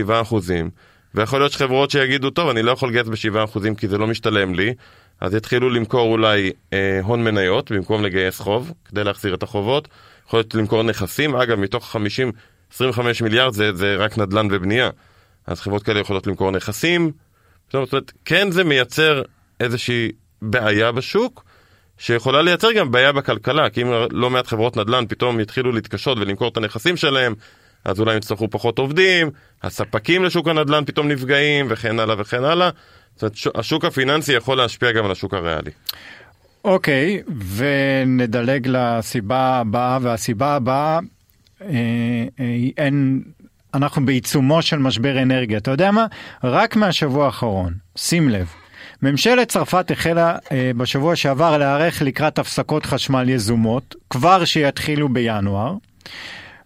[0.08, 0.70] אחוזים,
[1.14, 4.54] ויכול להיות שחברות שיגידו, טוב, אני לא יכול לגייס ב-7 אחוזים כי זה לא משתלם
[4.54, 4.74] לי,
[5.20, 9.88] אז יתחילו למכור אולי אה, הון מניות במקום לגייס חוב, כדי להחזיר את החובות.
[10.26, 12.32] יכול להיות למכור נכסים, אגב, מתוך 50,
[12.72, 14.90] 25 מיליארד זה, זה רק נדל"ן ובנייה.
[15.46, 17.12] אז חברות כאלה יכולות למכור נכסים.
[17.72, 19.22] זאת אומרת, כן זה מייצר
[19.60, 21.44] איזושהי בעיה בשוק,
[21.98, 26.48] שיכולה לייצר גם בעיה בכלכלה, כי אם לא מעט חברות נדל"ן פתאום יתחילו להתקשות ולמכור
[26.48, 27.34] את הנכסים שלהם,
[27.84, 29.30] אז אולי יצטרכו פחות עובדים,
[29.62, 32.70] הספקים לשוק הנדל"ן פתאום נפגעים, וכן הלאה וכן הלאה.
[33.16, 35.70] זאת אומרת, השוק הפיננסי יכול להשפיע גם על השוק הריאלי.
[36.64, 40.98] אוקיי, okay, ונדלג לסיבה הבאה, והסיבה הבאה,
[41.62, 41.68] אה,
[42.40, 42.44] אה,
[42.76, 43.22] אין,
[43.76, 45.58] אנחנו בעיצומו של משבר אנרגיה.
[45.58, 46.06] אתה יודע מה?
[46.44, 48.46] רק מהשבוע האחרון, שים לב,
[49.02, 55.74] ממשלת צרפת החלה אה, בשבוע שעבר להיערך לקראת הפסקות חשמל יזומות, כבר שיתחילו בינואר.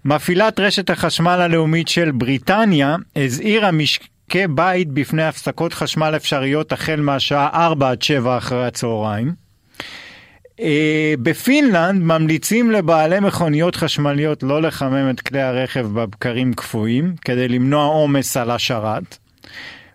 [0.05, 7.67] מפעילת רשת החשמל הלאומית של בריטניה הזהירה משקי בית בפני הפסקות חשמל אפשריות החל מהשעה
[7.67, 9.40] 4 עד 7 אחרי הצהריים.
[10.61, 17.85] אה, בפינלנד ממליצים לבעלי מכוניות חשמליות לא לחמם את כלי הרכב בבקרים קפואים כדי למנוע
[17.85, 19.19] עומס על השרת.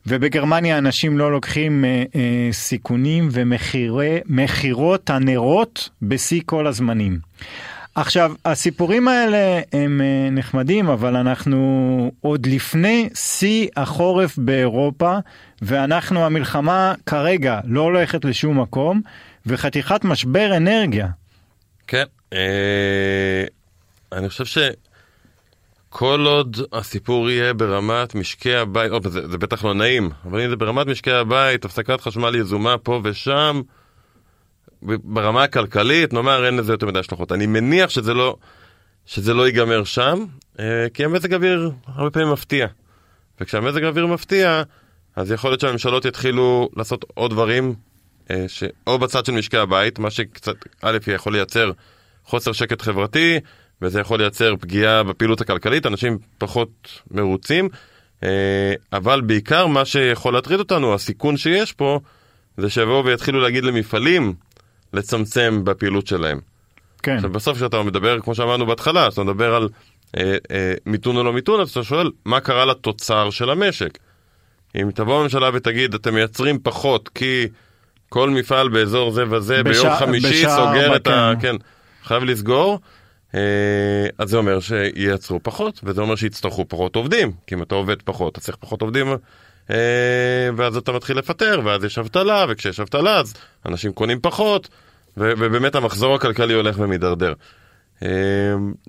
[0.08, 7.20] ובגרמניה אנשים לא לוקחים אה, אה, סיכונים ומכירות הנרות בשיא כל הזמנים.
[7.96, 15.18] עכשיו, הסיפורים האלה הם אה, נחמדים, אבל אנחנו עוד לפני שיא החורף באירופה,
[15.62, 19.02] ואנחנו, המלחמה כרגע לא הולכת לשום מקום,
[19.46, 21.08] וחתיכת משבר אנרגיה.
[21.88, 22.04] כן,
[22.34, 23.46] אה,
[24.12, 30.10] אני חושב שכל עוד הסיפור יהיה ברמת משקי הבית, עוד, זה, זה בטח לא נעים,
[30.26, 33.62] אבל אם זה ברמת משקי הבית, הפסקת חשמל יזומה פה ושם,
[34.82, 37.32] ברמה הכלכלית, נאמר, אין לזה יותר מדי השלכות.
[37.32, 38.36] אני מניח שזה לא,
[39.06, 40.26] שזה לא ייגמר שם,
[40.60, 42.68] אה, כי המזג האוויר הרבה פעמים מפתיע.
[43.42, 44.64] וכשהמזג האוויר מפתיע,
[45.16, 47.76] אז יכול להיות שהממשלות יתחילו לעשות עוד דברים,
[48.32, 48.64] אה, ש...
[48.88, 51.72] או בצד של משקי הבית, מה שקצת, א', יכול לייצר
[52.26, 53.40] חוסר שקט חברתי,
[53.82, 57.70] וזה יכול לייצר פגיעה בפעילות הכלכלית, אנשים פחות מרוצים,
[58.24, 62.00] אה, אבל בעיקר מה שיכול להטריד אותנו, הסיכון שיש פה,
[62.58, 64.34] זה שיבואו ויתחילו להגיד למפעלים,
[64.94, 66.40] לצמצם בפעילות שלהם.
[67.04, 67.16] כן.
[67.16, 69.70] עכשיו בסוף כשאתה מדבר, כמו שאמרנו בהתחלה, כשאתה מדבר על
[70.18, 73.98] אה, אה, מיתון או לא מיתון, אז אתה שואל, מה קרה לתוצר של המשק?
[74.76, 77.48] אם תבוא הממשלה ותגיד, אתם מייצרים פחות כי
[78.16, 81.34] כל מפעל באזור זה וזה בשע, ביום חמישי סוגר ארבע, את ה...
[81.42, 81.42] כן.
[81.42, 81.56] כן,
[82.04, 82.80] חייב לסגור,
[83.36, 83.40] אה,
[84.18, 88.32] אז זה אומר שייצרו פחות, וזה אומר שיצטרכו פחות עובדים, כי אם אתה עובד פחות,
[88.34, 89.08] אתה צריך פחות עובדים,
[89.70, 89.76] אה,
[90.58, 93.34] ואז אתה מתחיל לפטר, ואז יש אבטלה, וכשיש אבטלה אז
[93.66, 94.70] אנשים קונים פחות,
[95.18, 97.34] ובאמת המחזור הכלכלי הולך ומידרדר.
[98.04, 98.10] אה,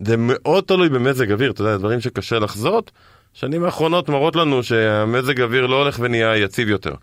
[0.00, 2.90] זה מאוד תלוי במזג אוויר, אתה יודע, דברים שקשה לחזות.
[3.34, 6.94] שנים האחרונות מראות לנו שהמזג אוויר לא הולך ונהיה יציב יותר.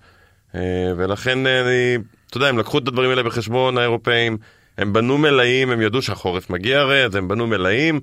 [0.55, 4.37] אה, ולכן אני, אתה יודע, הם לקחו את הדברים האלה בחשבון, האירופאים,
[4.77, 7.99] הם בנו מלאים, הם ידעו שהחורף מגיע הרי, אז הם בנו מלאים,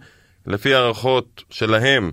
[0.46, 2.10] לפי הערכות שלהם,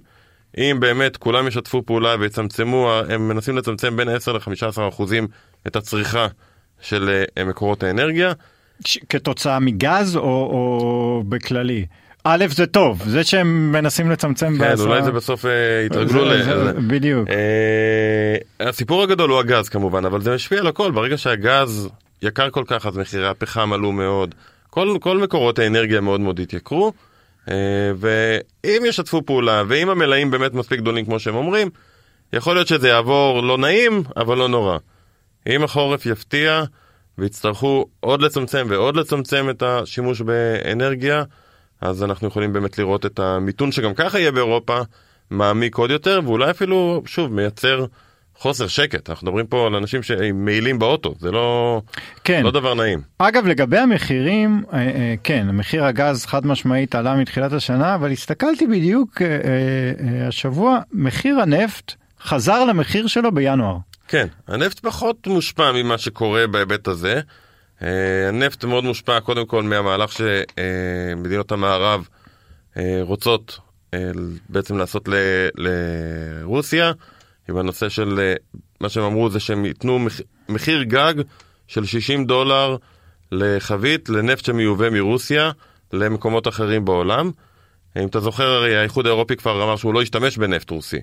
[0.58, 5.28] אם באמת כולם ישתפו פעולה ויצמצמו, הם מנסים לצמצם בין 10 ל-15 אחוזים
[5.68, 6.28] את הצריכה
[6.82, 8.34] של אה, מקורות האנרגיה.
[9.10, 11.86] כתוצאה מגז או, או בכללי?
[12.30, 15.52] א', זה טוב, זה שהם מנסים לצמצם כן, בעשרה- אולי זה בסוף אה,
[15.86, 16.44] יתרגלו זה- ל...
[16.44, 17.30] זה- בדיוק.
[17.30, 18.36] אה,
[18.70, 20.92] הסיפור הגדול הוא הגז כמובן, אבל זה משפיע על הכל.
[20.92, 21.90] ברגע שהגז
[22.22, 24.36] יקר כל כך, אז מחירי הפחם עלו מאוד.
[24.70, 26.94] כל, כל מקורות האנרגיה מאוד מאוד התייקרו.
[27.52, 27.56] אה,
[27.98, 31.70] ואם ישתפו פעולה, ואם המלאים באמת מספיק גדולים כמו שהם אומרים,
[32.34, 34.78] יכול להיות שזה יעבור לא נעים, אבל לא נורא.
[35.50, 36.64] אם החורף יפתיע
[37.18, 41.24] ויצטרכו עוד לצמצם ועוד לצמצם את השימוש באנרגיה,
[41.82, 44.80] אז אנחנו יכולים באמת לראות את המיתון שגם ככה יהיה באירופה
[45.30, 47.86] מעמיק עוד יותר, ואולי אפילו, שוב, מייצר
[48.38, 49.10] חוסר שקט.
[49.10, 51.82] אנחנו מדברים פה על אנשים שמעילים באוטו, זה לא,
[52.24, 52.44] כן.
[52.44, 53.02] לא דבר נעים.
[53.18, 58.68] אגב, לגבי המחירים, אה, אה, כן, מחיר הגז חד משמעית עלה מתחילת השנה, אבל הסתכלתי
[58.68, 63.78] בדיוק אה, השבוע, מחיר הנפט חזר למחיר שלו בינואר.
[64.08, 67.22] כן, הנפט פחות מושפע ממה שקורה בהיבט הזה.
[67.84, 72.08] אה, הנפט מאוד מושפע קודם כל מהמהלך שמדינות המערב
[72.78, 73.60] אה, רוצות
[73.94, 74.12] אה,
[74.50, 76.92] בעצם לעשות ל- לרוסיה,
[77.50, 78.34] עם הנושא של,
[78.82, 81.14] מה שהם אמרו זה שהם ייתנו מח- מחיר גג
[81.68, 82.76] של 60 דולר
[83.32, 85.52] לחבית לנפט שמיובא מרוסיה
[85.94, 87.32] למקומות אחרים בעולם.
[88.02, 90.98] אם אתה זוכר, הרי האיחוד האירופי כבר אמר שהוא לא ישתמש בנפט רוסי.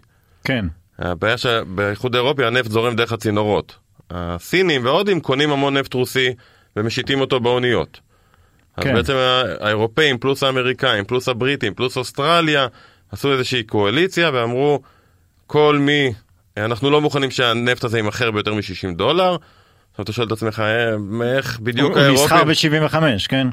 [0.45, 0.65] כן,
[0.99, 3.77] הבעיה שבאיחוד האירופי הנפט זורם דרך הצינורות.
[4.11, 6.35] הסינים וההודים קונים המון נפט רוסי
[6.77, 8.01] ומשיתים אותו באוניות.
[8.77, 8.95] אז כן.
[8.95, 12.67] בעצם ה- האירופאים פלוס האמריקאים פלוס הבריטים פלוס אוסטרליה
[13.13, 14.81] עשו איזושהי קואליציה ואמרו
[15.47, 16.13] כל מי,
[16.57, 19.37] אנחנו לא מוכנים שהנפט הזה יימכר ביותר מ-60 דולר.
[19.91, 20.95] עכשיו אתה שואל את עצמך "אה,
[21.37, 22.97] איך בדיוק הוא נסחר האירופים, ב-75,
[23.29, 23.47] כן?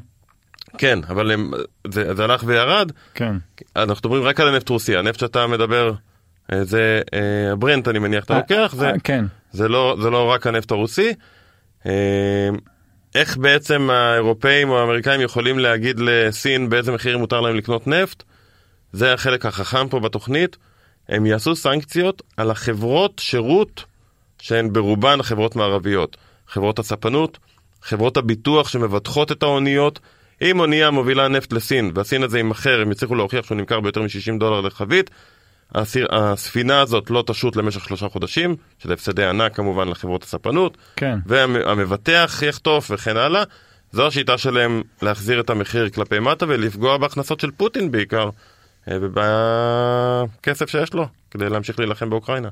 [0.78, 1.52] כן אבל הם,
[1.88, 3.36] זה, זה הלך וירד כן.
[3.76, 5.94] אנחנו מדברים רק על הנפט רוסי הנפט שאתה מדבר
[6.54, 7.20] אה, זה אה,
[7.52, 9.26] הברנט אני מניח אתה לוקח זה כן.
[9.52, 11.14] זה לא, זה לא רק הנפט הרוסי.
[13.16, 18.24] איך בעצם האירופאים או האמריקאים יכולים להגיד לסין באיזה מחיר מותר להם לקנות נפט?
[18.94, 20.58] זה החלק החכם פה בתוכנית.
[21.10, 23.84] הם יעשו סנקציות על החברות שירות
[24.40, 26.18] שהן ברובן חברות מערביות.
[26.48, 27.38] חברות הספנות,
[27.82, 30.00] חברות הביטוח שמבטחות את האוניות.
[30.42, 34.40] אם אונייה מובילה נפט לסין והסין הזה יימכר, הם יצליחו להוכיח שהוא נמכר ביותר מ-60
[34.40, 35.10] דולר לחבית,
[35.76, 41.20] הסיר- הספינה הזאת לא תשוט למשך שלושה חודשים, שזה הפסדי ענק כמובן לחברות הספנות, כן.
[41.26, 43.44] והמבטח יחטוף וכן הלאה.
[43.92, 48.30] זו השיטה שלהם להחזיר את המחיר כלפי מטה ולפגוע בהכנסות של פוטין בעיקר,
[48.90, 52.50] אה, ובכסף שיש לו כדי להמשיך להילחם באוקראינה.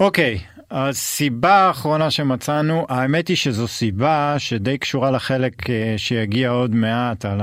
[0.00, 0.38] אוקיי,
[0.70, 7.40] הסיבה האחרונה שמצאנו, האמת היא שזו סיבה שדי קשורה לחלק אה, שיגיע עוד מעט על.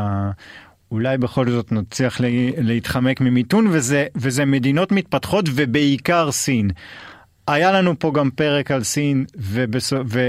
[0.92, 6.70] אולי בכל זאת נצליח לה- להתחמק ממיתון, וזה, וזה מדינות מתפתחות ובעיקר סין.
[7.48, 9.26] היה לנו פה גם פרק על סין.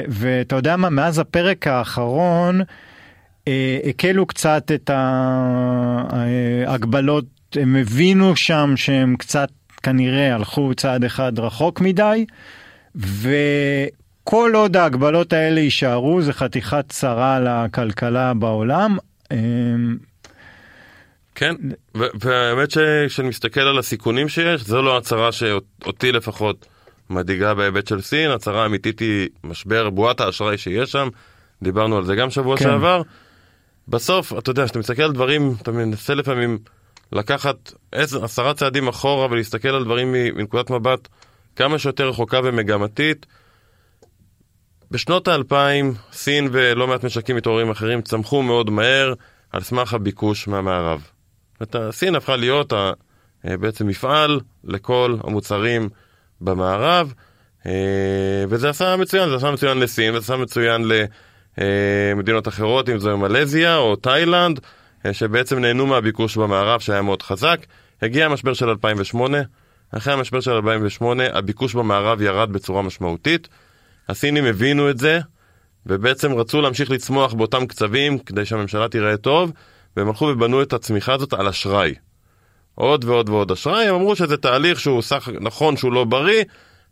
[0.09, 2.61] ואתה יודע מה, מאז הפרק האחרון
[3.49, 4.90] אה, הקלו קצת את
[6.66, 9.49] ההגבלות, הם הבינו שם שהם קצת
[9.83, 12.27] כנראה הלכו צעד אחד רחוק מדי,
[12.95, 18.97] וכל עוד ההגבלות האלה יישארו, זה חתיכת צרה לכלכלה בעולם.
[21.37, 21.55] כן,
[21.94, 26.66] והאמת שכשאני מסתכל על הסיכונים שיש, זו לא הצהרה שאותי לפחות
[27.11, 31.09] מדאיגה בהיבט של סין, הצהרה האמיתית היא משבר בועת האשראי שיש שם,
[31.62, 32.64] דיברנו על זה גם שבוע כן.
[32.64, 33.03] שעבר.
[33.88, 36.59] בסוף, אתה יודע, כשאתה מסתכל על דברים, אתה מנסה לפעמים
[37.12, 41.09] לקחת עשר, עשרה צעדים אחורה ולהסתכל על דברים מנקודת מבט
[41.57, 43.27] כמה שיותר רחוקה ומגמתית.
[44.90, 49.14] בשנות האלפיים, סין ולא מעט משקים מתעוררים אחרים צמחו מאוד מהר
[49.53, 51.16] על סמך הביקוש מהמערב.
[51.61, 52.92] זאת אומרת, סין הפכה להיות ה-
[53.47, 55.88] אה, בעצם מפעל לכל המוצרים
[56.40, 57.12] במערב,
[57.66, 57.73] אה,
[58.49, 60.90] וזה עשה מצוין, זה עשה מצוין לסין, וזה עשה מצוין
[61.59, 64.61] למדינות אחרות, אם זו מלזיה או תאילנד,
[65.07, 67.61] אה, שבעצם נהנו מהביקוש במערב שהיה מאוד חזק.
[68.03, 69.38] הגיע המשבר של 2008,
[69.92, 73.49] אחרי המשבר של 2008 הביקוש במערב ירד בצורה משמעותית.
[74.09, 75.21] הסינים הבינו את זה,
[75.87, 79.53] ובעצם רצו להמשיך לצמוח באותם קצבים כדי שהממשלה תיראה טוב,
[79.97, 81.95] והם הלכו ובנו את הצמיחה הזאת על אשראי.
[82.75, 86.45] עוד ועוד ועוד אשראי, הם אמרו שזה תהליך שהוא סך נכון שהוא לא בריא,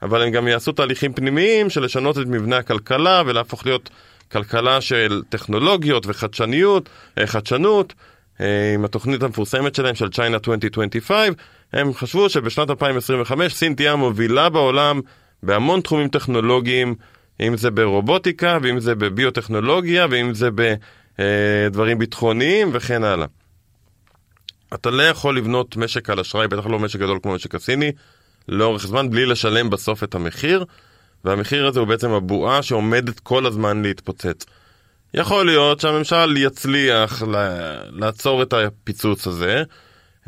[0.03, 3.91] אבל הם גם יעשו תהליכים פנימיים של לשנות את מבנה הכלכלה ולהפוך להיות
[4.33, 6.89] כלכלה של טכנולוגיות וחדשניות,
[7.19, 7.95] אה, חדשנות.
[8.41, 11.35] אה, עם התוכנית המפורסמת שלהם של China 2025,
[11.73, 15.01] הם חשבו שבשנת 2025 סין תהיה המובילה בעולם
[15.43, 16.95] בהמון תחומים טכנולוגיים,
[17.41, 20.49] אם זה ברובוטיקה, ואם זה בביוטכנולוגיה, ואם זה
[21.19, 23.27] בדברים ביטחוניים וכן הלאה.
[24.75, 27.93] אתה לא יכול לבנות משק על אשראי, בטח לא משק גדול כמו המשק הסיני,
[28.49, 30.65] לאורך זמן בלי לשלם בסוף את המחיר,
[31.25, 34.47] והמחיר הזה הוא בעצם הבועה שעומדת כל הזמן להתפוצץ.
[35.15, 37.23] יכול להיות שהממשל יצליח
[37.91, 39.63] לעצור את הפיצוץ הזה,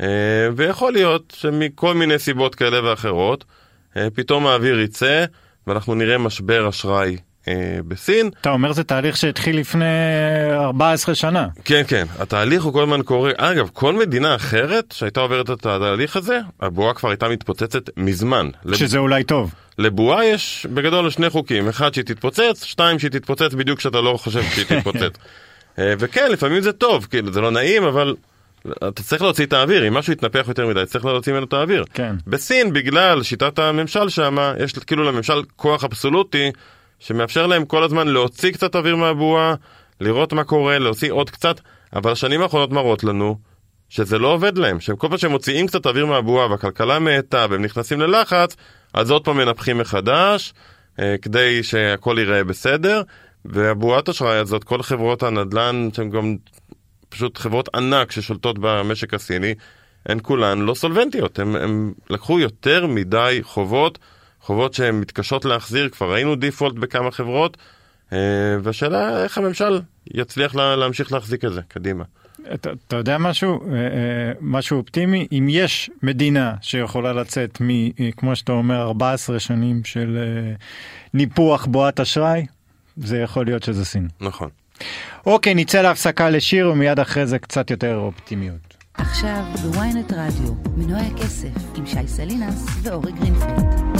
[0.01, 3.45] אה, ויכול להיות שמכל מיני סיבות כאלה ואחרות,
[3.97, 5.25] אה, פתאום האוויר יצא
[5.67, 7.21] ואנחנו נראה משבר אשראי אה,
[7.87, 8.29] בסין.
[8.41, 9.85] אתה אומר זה תהליך שהתחיל לפני
[10.53, 11.47] 14 שנה.
[11.65, 13.31] כן, כן, התהליך הוא כל הזמן קורה.
[13.37, 18.49] אגב, כל מדינה אחרת שהייתה עוברת את התהליך הזה, הבועה כבר הייתה מתפוצצת מזמן.
[18.73, 19.01] שזה לב...
[19.01, 19.53] אולי טוב.
[19.77, 24.43] לבועה יש בגדול שני חוקים, אחד שהיא תתפוצץ, שתיים שהיא תתפוצץ בדיוק כשאתה לא חושב
[24.43, 25.17] שהיא תתפוצץ.
[25.79, 28.15] אה, וכן, לפעמים זה טוב, כאילו זה לא נעים, אבל
[28.87, 31.83] אתה צריך להוציא את האוויר, אם משהו יתנפח יותר מדי, צריך להוציא ממנו את האוויר.
[31.93, 32.15] כן.
[32.27, 36.51] בסין, בגלל שיטת הממשל שם, יש כאילו לממשל כוח אבסולוטי,
[36.99, 39.55] שמאפשר להם כל הזמן להוציא קצת אוויר מהבועה,
[40.01, 41.59] לראות מה קורה, להוציא עוד קצת,
[41.95, 43.37] אבל השנים האחרונות מראות לנו
[43.89, 47.99] שזה לא עובד להם, שכל פעם שהם מוציאים קצת אוויר מהבועה והכלכלה מאטה והם נכנסים
[48.01, 48.55] ללחץ,
[48.93, 50.53] אז עוד פעם מנפחים מחדש,
[50.99, 53.01] אה, כדי שהכל ייראה בסדר,
[53.45, 56.35] והבועת אשראי הזאת, כל חברות הנדל"ן, שהן גם
[57.09, 59.53] פשוט חברות ענק ששולטות במשק הסיני,
[60.05, 63.99] הן כולן לא סולבנטיות, הם לקחו יותר מדי חובות.
[64.47, 67.57] חובות שהן מתקשות להחזיר, כבר ראינו דיפולט בכמה חברות,
[68.13, 68.17] אה,
[68.63, 69.81] והשאלה איך הממשל
[70.13, 72.03] יצליח לה, להמשיך להחזיק את זה קדימה.
[72.53, 78.35] אתה, אתה יודע משהו, אה, אה, משהו אופטימי, אם יש מדינה שיכולה לצאת מ, כמו
[78.35, 80.17] שאתה אומר, 14 שנים של
[81.13, 82.45] ניפוח בועת אשראי,
[82.97, 84.07] זה יכול להיות שזה סין.
[84.21, 84.49] נכון.
[85.25, 88.77] אוקיי, נצא להפסקה לשיר ומיד אחרי זה קצת יותר אופטימיות.
[88.93, 93.96] עכשיו בוויינט רדיו, מנועי הכסף, עם שי סלינס ואורי גרינפלד.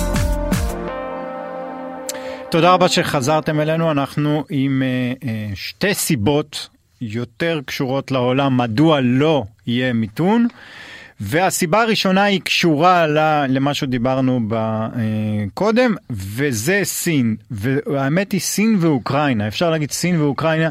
[2.49, 6.69] תודה רבה שחזרתם אלינו, אנחנו עם אה, אה, שתי סיבות
[7.01, 10.47] יותר קשורות לעולם מדוע לא יהיה מיתון.
[11.19, 13.07] והסיבה הראשונה היא קשורה
[13.47, 14.55] למה שדיברנו uh,
[15.53, 17.35] קודם, וזה סין.
[17.51, 20.69] והאמת היא סין ואוקראינה, אפשר להגיד סין ואוקראינה.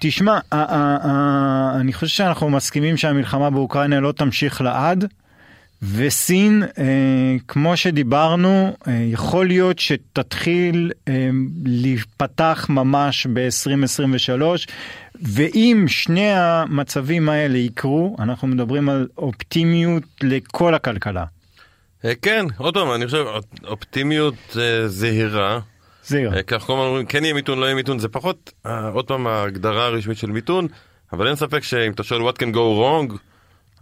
[0.00, 0.38] תשמע,
[1.80, 5.04] אני חושב שאנחנו מסכימים שהמלחמה באוקראינה לא תמשיך לעד.
[5.82, 11.30] וסין, אה, כמו שדיברנו, אה, יכול להיות שתתחיל אה,
[11.64, 14.42] להיפתח ממש ב-2023,
[15.22, 21.24] ואם שני המצבים האלה יקרו, אנחנו מדברים על אופטימיות לכל הכלכלה.
[22.04, 23.24] אה, כן, עוד פעם, אני חושב,
[23.64, 25.60] אופטימיות אה, זהירה.
[26.06, 26.36] זהירה.
[26.36, 29.06] אה, כך כל הזמן אומרים, כן יהיה מיתון, לא יהיה מיתון, זה פחות, אה, עוד
[29.08, 30.66] פעם, ההגדרה הרשמית של מיתון,
[31.12, 33.18] אבל אין ספק שאם אתה שואל what can go wrong,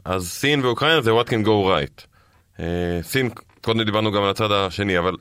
[0.05, 2.07] אז סין ואוקראינה זה what can go right.
[2.57, 2.61] Uh,
[3.03, 5.17] סין, קודם דיברנו גם על הצד השני, אבל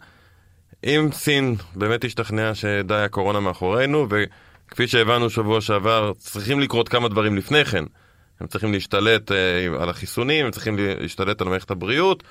[0.83, 7.37] אם סין באמת תשתכנע שדי הקורונה מאחורינו, וכפי שהבנו שבוע שעבר, צריכים לקרות כמה דברים
[7.37, 7.83] לפני כן.
[8.39, 9.35] הם צריכים להשתלט uh,
[9.81, 12.23] על החיסונים, הם צריכים להשתלט על מערכת הבריאות,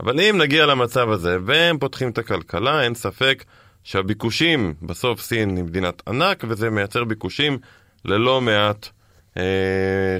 [0.00, 3.44] אבל אם נגיע למצב הזה והם פותחים את הכלכלה, אין ספק
[3.84, 7.58] שהביקושים, בסוף סין היא מדינת ענק, וזה מייצר ביקושים
[8.04, 8.88] ללא מעט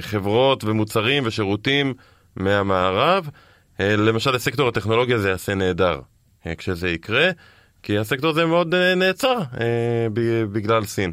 [0.01, 1.93] חברות ומוצרים ושירותים
[2.35, 3.29] מהמערב.
[3.79, 5.99] אה, למשל, לסקטור הטכנולוגיה זה יעשה נהדר
[6.47, 7.29] אה, כשזה יקרה,
[7.83, 10.07] כי הסקטור הזה מאוד אה, נעצר אה,
[10.51, 11.11] בגלל סין.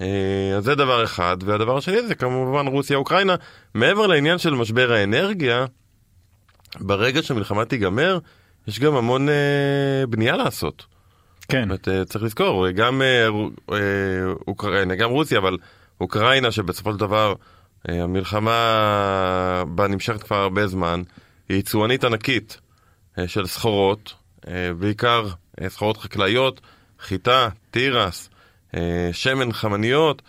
[0.00, 3.34] אה, אז זה דבר אחד, והדבר השני זה כמובן רוסיה-אוקראינה.
[3.74, 5.66] מעבר לעניין של משבר האנרגיה,
[6.80, 8.18] ברגע שהמלחמה תיגמר,
[8.68, 10.86] יש גם המון אה, בנייה לעשות.
[11.48, 11.68] כן.
[11.70, 13.28] זאת אומרת, צריך לזכור, גם אה,
[13.72, 13.78] אה,
[14.48, 15.56] אוקראינה, גם רוסיה, אבל
[16.00, 17.34] אוקראינה, שבסופו של דבר
[17.88, 21.02] אה, המלחמה בה נמשכת כבר הרבה זמן,
[21.48, 22.60] היא יצואנית ענקית
[23.26, 24.14] של סחורות,
[24.78, 25.26] בעיקר
[25.68, 26.60] סחורות חקלאיות,
[27.00, 28.30] חיטה, תירס,
[29.12, 30.22] שמן חמניות,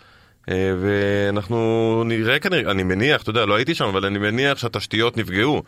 [0.48, 5.62] ואנחנו נראה כנראה, אני מניח, אתה יודע, לא הייתי שם, אבל אני מניח שהתשתיות נפגעו.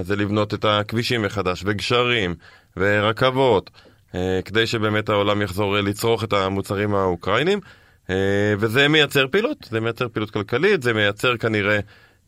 [0.00, 2.34] זה לבנות את הכבישים מחדש, וגשרים,
[2.76, 3.70] ורכבות.
[4.14, 7.60] אה, כדי שבאמת העולם יחזור לצרוך את המוצרים האוקראינים.
[8.10, 11.78] אה, וזה מייצר פעילות, זה מייצר פעילות כלכלית, זה מייצר כנראה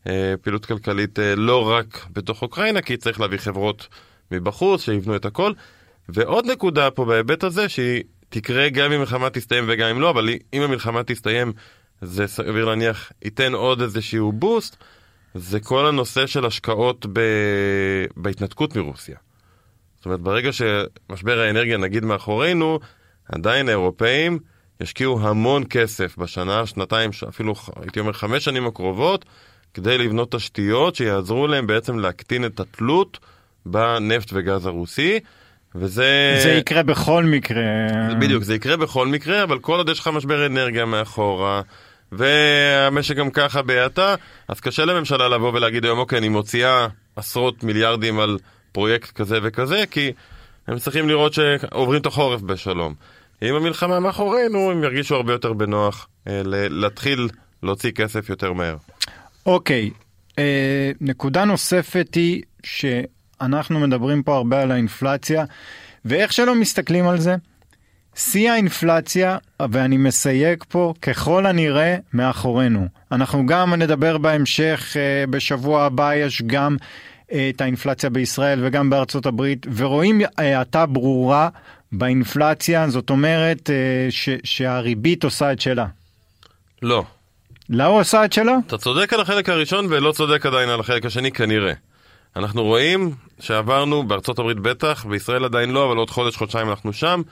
[0.06, 3.88] אה, פעילות כלכלית לא רק בתוך אוקראינה, כי צריך להביא חברות
[4.30, 5.52] מבחוץ שיבנו את הכל.
[6.08, 10.28] ועוד נקודה פה בהיבט הזה, שהיא תקרה גם אם המלחמה תסתיים וגם אם לא, אבל
[10.52, 11.52] אם המלחמה תסתיים,
[12.02, 14.76] זה סביר להניח ייתן עוד איזשהו בוסט,
[15.34, 17.20] זה כל הנושא של השקעות ב...
[18.16, 19.16] בהתנתקות מרוסיה.
[19.96, 22.80] זאת אומרת, ברגע שמשבר האנרגיה נגיד מאחורינו,
[23.32, 24.38] עדיין האירופאים
[24.80, 29.24] ישקיעו המון כסף בשנה, שנתיים, אפילו הייתי אומר חמש שנים הקרובות,
[29.74, 33.18] כדי לבנות תשתיות שיעזרו להם בעצם להקטין את התלות
[33.66, 35.20] בנפט וגז הרוסי.
[35.74, 36.38] וזה...
[36.42, 37.62] זה יקרה בכל מקרה.
[38.20, 41.62] בדיוק, זה יקרה בכל מקרה, אבל כל עוד יש לך משבר אנרגיה מאחורה,
[42.12, 44.14] והמשק גם ככה בהאטה,
[44.48, 48.38] אז קשה לממשלה לבוא ולהגיד היום, אוקיי, אני מוציאה עשרות מיליארדים על
[48.72, 50.12] פרויקט כזה וכזה, כי
[50.66, 52.94] הם צריכים לראות שעוברים את החורף בשלום.
[53.42, 57.28] אם המלחמה מאחורינו, הם ירגישו הרבה יותר בנוח אה, להתחיל
[57.62, 58.76] להוציא כסף יותר מהר.
[59.46, 59.90] אוקיי,
[60.38, 65.44] אה, נקודה נוספת היא שאנחנו מדברים פה הרבה על האינפלציה,
[66.04, 67.36] ואיך שלא מסתכלים על זה,
[68.14, 69.38] שיא האינפלציה,
[69.70, 72.86] ואני מסייג פה, ככל הנראה מאחורינו.
[73.12, 76.76] אנחנו גם נדבר בהמשך, אה, בשבוע הבא יש גם
[77.32, 81.48] אה, את האינפלציה בישראל וגם בארצות הברית, ורואים אה, האטה ברורה
[81.92, 85.86] באינפלציה, זאת אומרת אה, ש, שהריבית עושה את שלה.
[86.82, 87.04] לא.
[87.68, 88.52] לא הוא עושה את שלו?
[88.66, 91.72] אתה צודק על החלק הראשון ולא צודק עדיין על החלק השני כנראה.
[92.36, 97.22] אנחנו רואים שעברנו בארצות הברית בטח, בישראל עדיין לא, אבל עוד חודש, חודשיים אנחנו שם.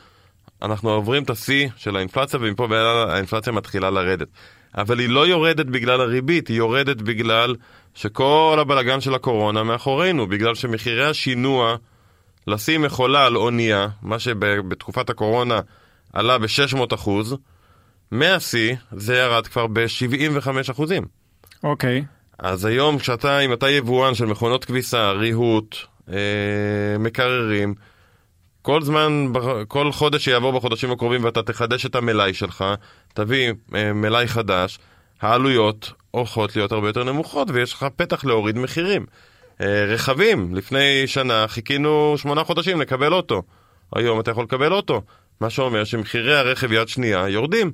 [0.62, 4.28] אנחנו עוברים את השיא של האינפלציה ומפה ואילך האינפלציה מתחילה לרדת.
[4.76, 7.54] אבל היא לא יורדת בגלל הריבית, היא יורדת בגלל
[7.94, 11.76] שכל הבלגן של הקורונה מאחורינו, בגלל שמחירי השינוע
[12.46, 15.60] לשים מכולה על אונייה, מה שבתקופת הקורונה
[16.12, 17.36] עלה ב-600 אחוז,
[18.10, 21.04] מהשיא זה ירד כבר ב-75 אחוזים.
[21.64, 22.04] אוקיי.
[22.38, 25.76] אז היום כשאתה, אם אתה יבואן של מכונות כביסה, ריהוט,
[26.08, 27.74] אה, מקררים,
[28.62, 29.32] כל זמן,
[29.68, 32.64] כל חודש שיעבור בחודשים הקרובים ואתה תחדש את המלאי שלך,
[33.14, 34.78] תביא אה, מלאי חדש,
[35.20, 39.06] העלויות הולכות להיות הרבה יותר נמוכות ויש לך פתח להוריד מחירים.
[39.60, 43.42] אה, רכבים, לפני שנה חיכינו שמונה חודשים לקבל אוטו.
[43.94, 45.02] היום אתה יכול לקבל אוטו,
[45.40, 47.72] מה שאומר שמחירי הרכב יד שנייה יורדים.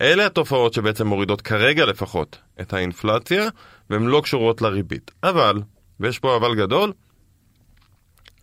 [0.00, 3.48] אלה התופעות שבעצם מורידות כרגע לפחות את האינפלציה,
[3.90, 5.10] והן לא קשורות לריבית.
[5.22, 5.62] אבל,
[6.00, 6.92] ויש פה אבל גדול,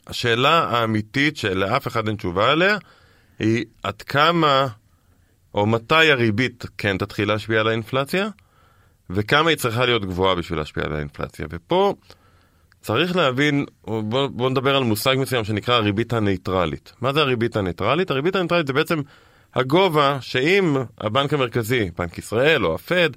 [0.08, 2.78] השאלה האמיתית שלאף אחד אין תשובה עליה,
[3.40, 4.68] היא עד כמה
[5.54, 8.30] או מתי הריבית כן תתחיל להשפיע על האינפלציה,
[9.10, 11.46] וכמה היא צריכה להיות גבוהה בשביל להשפיע על האינפלציה.
[11.50, 11.94] ופה
[12.82, 16.94] צריך להבין, בואו בוא נדבר על מושג מסוים שנקרא הריבית הניטרלית.
[17.02, 18.12] מה זה הריבית הניטרלית?
[18.12, 19.02] הריבית הניטרלית זה בעצם
[19.56, 23.10] הגובה שאם הבנק המרכזי, בנק ישראל או הפד,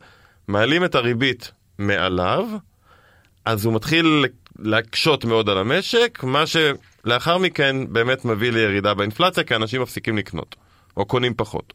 [0.48, 2.48] מעלים את הריבית מעליו,
[3.44, 4.26] אז הוא מתחיל
[4.58, 10.56] להקשות מאוד על המשק, מה שלאחר מכן באמת מביא לירידה באינפלציה, כי אנשים מפסיקים לקנות,
[10.96, 11.72] או קונים פחות.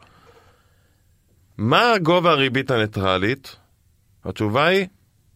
[1.57, 3.55] מה גובה הריבית הניטרלית?
[4.25, 4.87] התשובה היא,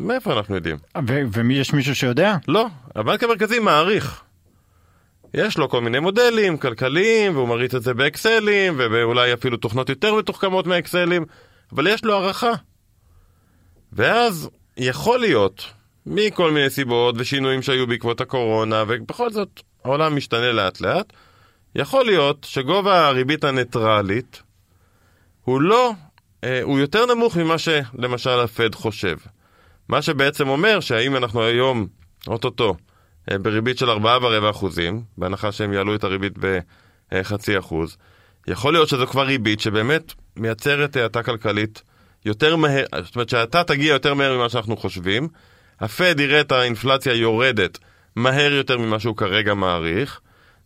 [0.02, 0.78] מאיפה אנחנו יודעים?
[1.08, 2.36] ומי יש מישהו שיודע?
[2.48, 4.24] לא, הבנק המרכזי מעריך.
[5.34, 10.16] יש לו כל מיני מודלים כלכליים, והוא מריץ את זה באקסלים, ואולי אפילו תוכנות יותר
[10.16, 11.26] מתוחכמות מהאקסלים,
[11.72, 12.52] אבל יש לו הערכה.
[13.94, 15.66] ואז יכול להיות,
[16.06, 21.14] מכל מיני סיבות ושינויים שהיו בעקבות הקורונה, ובכל זאת העולם משתנה לאט לאט,
[21.76, 24.42] יכול להיות שגובה הריבית הניטרלית
[25.42, 25.92] הוא לא,
[26.44, 29.16] אה, הוא יותר נמוך ממה שלמשל הפד חושב.
[29.92, 31.88] מה שבעצם אומר שהאם אנחנו היום,
[32.28, 32.76] אוטוטו,
[33.32, 36.34] אה, בריבית של 4.25 אחוזים, בהנחה שהם יעלו את הריבית
[37.12, 37.98] בחצי אחוז,
[38.48, 41.82] יכול להיות שזו כבר ריבית שבאמת מייצרת האטה כלכלית
[42.26, 45.28] יותר מהר, זאת אומרת שהאטה תגיע יותר מהר ממה שאנחנו חושבים,
[45.80, 47.78] הפד יראה את האינפלציה יורדת
[48.16, 50.20] מהר יותר ממה שהוא כרגע מעריך,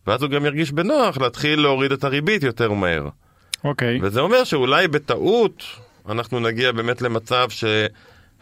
[0.08, 3.10] ואז הוא גם ירגיש בנוח להתחיל להוריד את הריבית יותר מהר.
[3.64, 4.00] אוקיי.
[4.02, 5.64] וזה אומר שאולי בטעות
[6.10, 7.50] אנחנו נגיע באמת למצב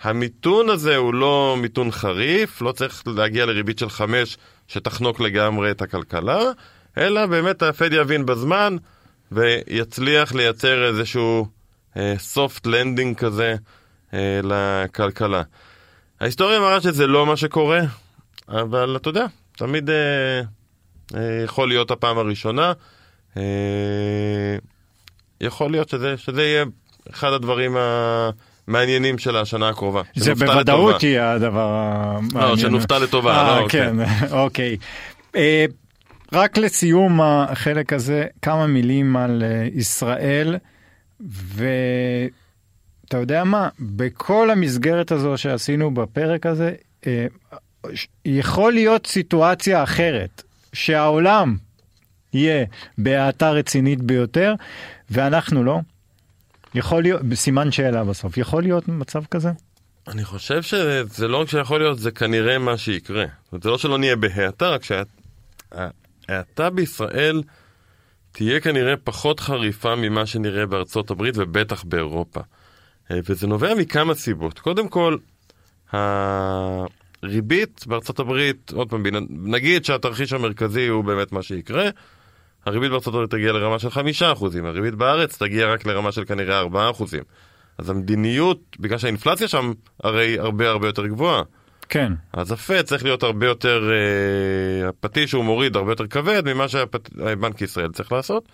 [0.02, 4.38] שהמיתון הזה הוא לא מיתון חריף, לא צריך להגיע לריבית של חמש
[4.68, 6.39] שתחנוק לגמרי את הכלכלה,
[6.98, 8.78] אלא באמת הפד יבין בזמן
[9.32, 11.48] ויצליח לייצר איזשהו
[11.98, 13.56] אה, soft landing כזה
[14.14, 15.41] אה, לכלכלה.
[16.22, 17.82] ההיסטוריה מראה שזה לא מה שקורה,
[18.50, 19.26] אבל אתה יודע,
[19.58, 20.41] תמיד אה,
[21.16, 22.74] אה, יכול להיות הפעם הראשונה.
[23.38, 24.58] אה,
[25.41, 26.66] יכול להיות שזה, שזה יהיה
[27.10, 27.78] אחד הדברים
[28.68, 30.01] המעניינים של השנה הקרובה.
[30.16, 31.07] זה בוודאות לטובה.
[31.07, 32.49] יהיה הדבר המעניין.
[32.49, 33.95] לא, שנופתע לטובה, אה, לא, כן,
[34.32, 34.78] אוקיי.
[35.36, 35.66] אה,
[36.34, 40.57] רק לסיום החלק הזה, כמה מילים על אה, ישראל,
[41.30, 46.72] ואתה יודע מה, בכל המסגרת הזו שעשינו בפרק הזה,
[47.07, 47.26] אה,
[48.26, 50.43] יכול להיות סיטואציה אחרת,
[50.74, 51.57] שהעולם
[52.34, 52.66] יהיה
[52.97, 54.53] בהאטה רצינית ביותר,
[55.09, 55.80] ואנחנו לא.
[56.76, 59.51] יכול להיות, בסימן שאלה בסוף, יכול להיות מצב כזה?
[60.07, 63.26] אני חושב שזה לא רק שיכול להיות, זה כנראה מה שיקרה.
[63.51, 64.82] זה לא שלא נהיה בהאטה, רק
[66.30, 67.43] שההאטה בישראל
[68.32, 72.39] תהיה כנראה פחות חריפה ממה שנראה בארצות הברית ובטח באירופה.
[73.11, 74.59] אה, וזה נובע מכמה סיבות.
[74.59, 75.17] קודם כל,
[75.91, 81.89] הריבית בארצות הברית, עוד פעם, נגיד שהתרחיש המרכזי הוא באמת מה שיקרה,
[82.66, 86.59] הריבית בארצות הברית תגיע לרמה של חמישה אחוזים, הריבית בארץ תגיע רק לרמה של כנראה
[86.59, 87.24] ארבעה אחוזים.
[87.78, 91.43] אז המדיניות, בגלל שהאינפלציה שם הרי הרבה הרבה יותר גבוהה.
[91.89, 92.14] כן.
[92.34, 97.61] אז הפד צריך להיות הרבה יותר, אה, הפטיש שהוא מוריד הרבה יותר כבד ממה שבנק
[97.61, 98.49] ישראל צריך לעשות,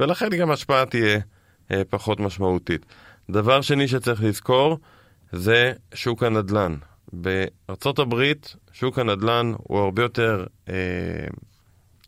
[0.00, 1.18] ולכן גם ההשפעה תהיה
[1.70, 2.86] אה, פחות משמעותית.
[3.30, 4.78] דבר שני שצריך לזכור
[5.32, 6.76] זה שוק הנדל"ן.
[7.12, 10.74] בארצות הברית שוק הנדל"ן הוא הרבה יותר אה,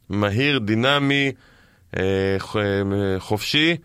[0.08, 1.32] מהיר, דינמי,
[1.96, 2.36] אה,
[3.18, 3.76] חופשי,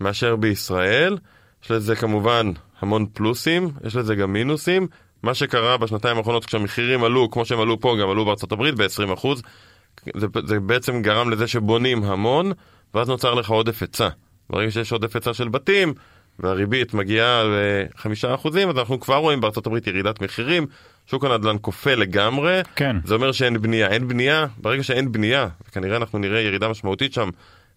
[0.00, 1.18] מאשר בישראל.
[1.64, 4.86] יש לזה כמובן המון פלוסים, יש לזה גם מינוסים.
[5.22, 9.26] מה שקרה בשנתיים האחרונות כשהמחירים עלו, כמו שהם עלו פה, גם עלו בארצות הברית ב-20%,
[10.16, 12.52] זה, זה בעצם גרם לזה שבונים המון,
[12.94, 14.08] ואז נוצר לך עודף היצע.
[14.50, 15.94] ברגע שיש עודף היצע של בתים,
[16.38, 20.66] והריבית מגיעה ל-5%, אז אנחנו כבר רואים בארצות הברית ירידת מחירים,
[21.06, 22.96] שוק הנדל"ן כופה לגמרי, כן.
[23.04, 23.88] זה אומר שאין בנייה.
[23.88, 27.30] אין בנייה, ברגע שאין בנייה, וכנראה אנחנו נראה ירידה משמעותית שם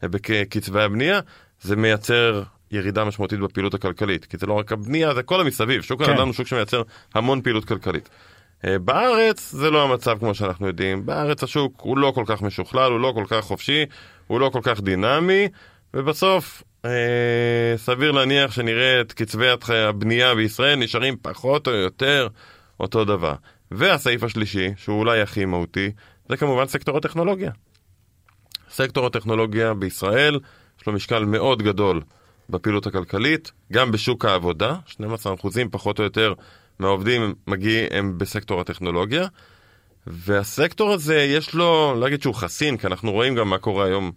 [0.04, 1.20] בקצבי הבנייה,
[1.62, 6.04] זה מייצר ירידה משמעותית בפעילות הכלכלית, כי זה לא רק הבנייה, זה כל המסביב, שוק
[6.04, 6.10] כן.
[6.10, 6.82] הנדל"ן הוא שוק שמייצר
[7.16, 8.10] המון פעילות כלכלית.
[8.66, 12.92] אה, בארץ זה לא המצב כמו שאנחנו יודעים, בארץ השוק הוא לא כל כך משוכלל,
[12.92, 13.86] הוא לא כל כך חופשי,
[14.28, 15.48] הוא לא כל כך דינמי,
[15.94, 16.92] ובסוף אה,
[17.78, 22.28] סביר להניח שנראה את קצבי הבנייה בישראל נשארים פחות או יותר
[22.80, 23.34] אותו דבר.
[23.72, 25.92] והסעיף השלישי, שהוא אולי הכי מהותי,
[26.30, 27.52] זה כמובן סקטור הטכנולוגיה.
[28.70, 30.40] סקטור הטכנולוגיה בישראל
[30.80, 32.02] יש לו משקל מאוד גדול
[32.50, 34.96] בפעילות הכלכלית, גם בשוק העבודה, 12%
[35.72, 36.34] פחות או יותר
[36.80, 39.28] מהעובדים מגיעים הם בסקטור הטכנולוגיה,
[40.08, 44.12] והסקטור הזה יש לו, לא אגיד שהוא חסין, כי אנחנו רואים גם מה קורה היום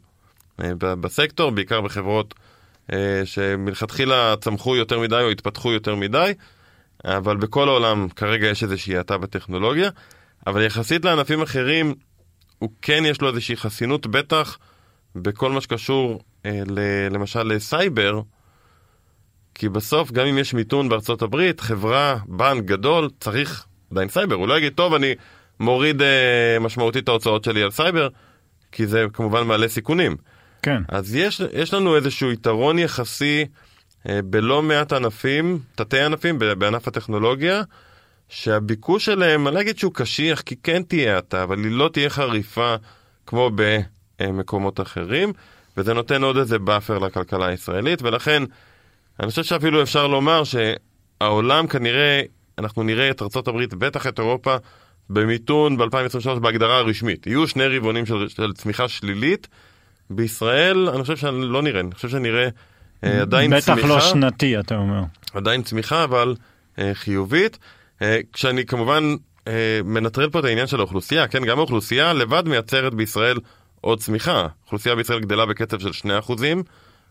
[0.62, 2.34] אה, בסקטור, בעיקר בחברות
[2.92, 6.32] אה, שמלכתחילה צמחו יותר מדי או התפתחו יותר מדי,
[7.05, 9.90] אבל בכל העולם כרגע יש איזושהי האטה בטכנולוגיה,
[10.46, 11.94] אבל יחסית לענפים אחרים,
[12.59, 14.59] הוא כן יש לו איזושהי חסינות, בטח
[15.16, 16.78] בכל מה שקשור אה, ל,
[17.11, 18.20] למשל לסייבר,
[19.55, 24.34] כי בסוף גם אם יש מיתון בארצות הברית, חברה, בנק גדול, צריך עדיין סייבר.
[24.34, 25.14] הוא לא יגיד, טוב, אני
[25.61, 28.09] מוריד אה, משמעותית את ההוצאות שלי על סייבר,
[28.72, 30.16] כי זה כמובן מעלה סיכונים.
[30.62, 30.82] כן.
[30.88, 33.46] אז יש, יש לנו איזשהו יתרון יחסי
[34.07, 37.62] בלא מעט ענפים, תתי ענפים בענף הטכנולוגיה,
[38.28, 42.11] שהביקוש שלהם, אני לא אגיד שהוא קשיח, כי כן תהיה האטה, אבל היא לא תהיה
[42.11, 42.74] חריפה
[43.26, 43.50] כמו
[44.20, 45.32] במקומות אחרים,
[45.76, 48.42] וזה נותן עוד איזה buffer לכלכלה הישראלית, ולכן
[49.20, 52.22] אני חושב שאפילו אפשר לומר שהעולם כנראה,
[52.59, 54.57] אנחנו נראה את ארה"ב, בטח את אירופה,
[55.11, 57.26] במיתון ב-2023 בהגדרה הרשמית.
[57.26, 59.48] יהיו שני רבעונים של, של צמיחה שלילית.
[60.11, 62.48] בישראל, אני חושב שלא נראה, אני חושב שנראה אה,
[63.03, 63.80] עדיין בטח צמיחה.
[63.80, 65.03] בטח לא שנתי, אתה אומר.
[65.34, 66.34] עדיין צמיחה, אבל
[66.78, 67.59] אה, חיובית.
[68.03, 69.14] אה, כשאני כמובן
[69.48, 73.38] אה, מנטרל פה את העניין של האוכלוסייה, כן, גם האוכלוסייה לבד מייצרת בישראל
[73.80, 74.46] עוד צמיחה.
[74.62, 76.32] האוכלוסייה בישראל גדלה בקצב של 2%,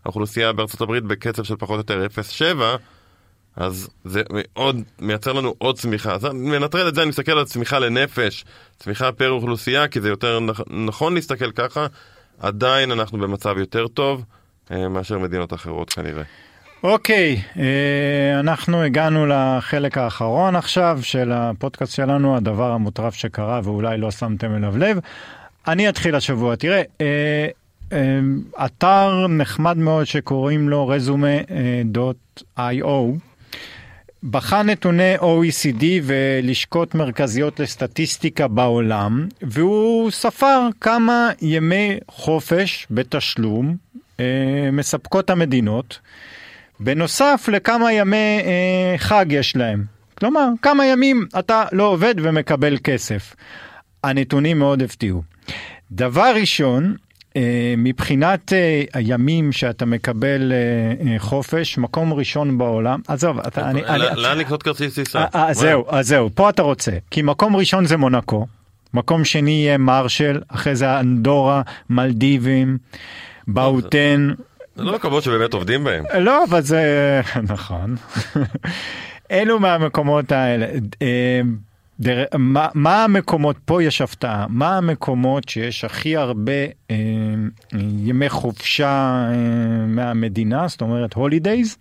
[0.04, 2.06] האוכלוסייה בארצות הברית בקצב של פחות או יותר
[2.38, 2.62] 0.7,
[3.56, 6.14] אז זה מאוד מייצר לנו עוד צמיחה.
[6.14, 8.44] אז אני מנטרל את זה, אני מסתכל על צמיחה לנפש,
[8.78, 10.38] צמיחה פר אוכלוסייה, כי זה יותר
[10.70, 11.86] נכון להסתכל ככה.
[12.38, 14.24] עדיין אנחנו במצב יותר טוב אה,
[14.70, 16.22] מאשר מדינות אחרות כנראה.
[16.84, 24.10] אוקיי, אה, אנחנו הגענו לחלק האחרון עכשיו של הפודקאסט שלנו, הדבר המוטרף שקרה ואולי לא
[24.10, 24.98] שמתם אליו לב.
[25.68, 27.48] אני אתחיל השבוע, תראה, אה,
[28.64, 32.60] אתר נחמד מאוד שקוראים לו resume.io
[34.30, 44.01] בחן נתוני OECD ולשכות מרכזיות לסטטיסטיקה בעולם, והוא ספר כמה ימי חופש בתשלום אה,
[44.72, 45.98] מספקות המדינות,
[46.80, 49.84] בנוסף לכמה ימי אה, חג יש להם.
[50.14, 53.34] כלומר, כמה ימים אתה לא עובד ומקבל כסף.
[54.04, 55.22] הנתונים מאוד הפתיעו.
[55.92, 56.96] דבר ראשון,
[57.36, 63.72] אה, מבחינת אה, הימים שאתה מקבל אה, חופש, מקום ראשון בעולם, עזוב, אתה.
[64.16, 65.24] לאן לקנות כרטיס טיסה?
[65.52, 68.46] זהו, אז זהו, פה אתה רוצה, כי מקום ראשון זה מונקו,
[68.94, 72.78] מקום שני יהיה מרשל, אחרי זה אנדורה, מלדיבים,
[73.48, 74.30] באוטן.
[74.76, 76.04] זה לא מקומות שבאמת עובדים בהם.
[76.18, 77.96] לא, אבל זה נכון.
[79.30, 80.66] אלו מהמקומות האלה.
[82.00, 82.24] דר...
[82.38, 86.52] מה, מה המקומות, פה יש הפתעה, מה המקומות שיש הכי הרבה
[86.90, 86.96] אה,
[87.78, 91.76] ימי חופשה אה, מהמדינה, זאת אומרת הולידייז,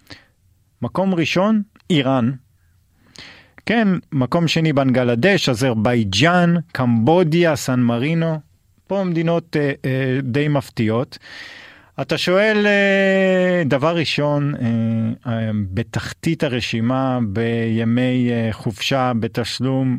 [0.82, 2.32] מקום ראשון, איראן.
[3.66, 8.40] כן, מקום שני בנגלדש, אזרבייג'אן, קמבודיה, סן מרינו,
[8.92, 11.18] פה מדינות אה, אה, די מפתיעות.
[12.02, 14.62] אתה שואל, אה, דבר ראשון, אה,
[15.34, 19.98] אה, בתחתית הרשימה בימי חופשה בתשלום,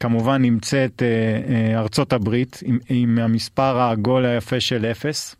[0.00, 1.02] כמובן נמצאת
[1.74, 5.36] ארצות הברית עם, עם המספר העגול היפה של אפס.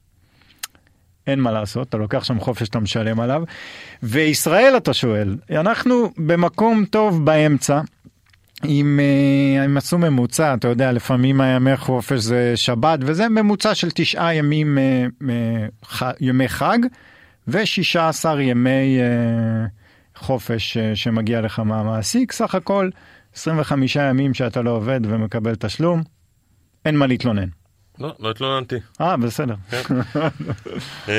[1.26, 3.42] אין מה לעשות, אתה לוקח שם חופש, אתה משלם עליו.
[4.02, 7.80] וישראל, אתה שואל, אנחנו במקום טוב באמצע.
[8.64, 13.90] אם אה, הם עשו ממוצע, אתה יודע, לפעמים הימי חופש זה שבת, וזה ממוצע של
[13.94, 15.06] תשעה ימים, אה,
[16.02, 16.78] אה, ימי חג,
[17.48, 18.98] ו-16 ימי
[20.16, 22.90] חופש שמגיע לך מהמעסיק, סך הכל
[23.34, 26.02] 25 ימים שאתה לא עובד ומקבל תשלום,
[26.84, 27.48] אין מה להתלונן.
[27.98, 28.76] לא, לא התלוננתי.
[29.00, 29.54] אה, בסדר.
[29.70, 29.82] כן.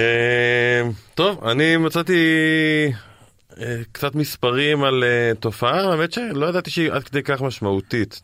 [1.15, 2.15] טוב, אני מצאתי
[3.91, 8.21] קצת מספרים על uh, תופעה, האמת שלא ידעתי שהיא עד כדי כך משמעותית.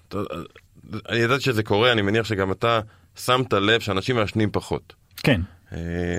[1.10, 2.80] אני ידעתי שזה קורה, אני מניח שגם אתה
[3.16, 4.94] שמת לב שאנשים מעשנים פחות.
[5.18, 5.42] כן.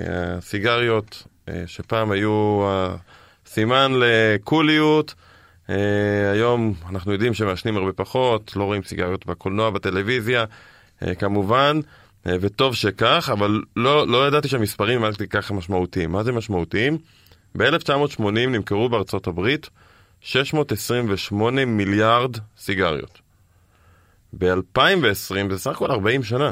[0.09, 1.23] הסיגריות,
[1.65, 2.61] שפעם היו
[3.45, 5.13] סימן לקוליות,
[6.33, 10.45] היום אנחנו יודעים שמעשנים הרבה פחות, לא רואים סיגריות בקולנוע, בטלוויזיה,
[11.19, 11.79] כמובן.
[12.25, 16.11] וטוב שכך, אבל לא, לא ידעתי שהמספרים עד כדי כך משמעותיים.
[16.11, 16.97] מה זה משמעותיים?
[17.55, 19.69] ב-1980 נמכרו בארצות הברית
[20.21, 23.19] 628 מיליארד סיגריות.
[24.33, 26.51] ב-2020, זה סך הכל 40 שנה,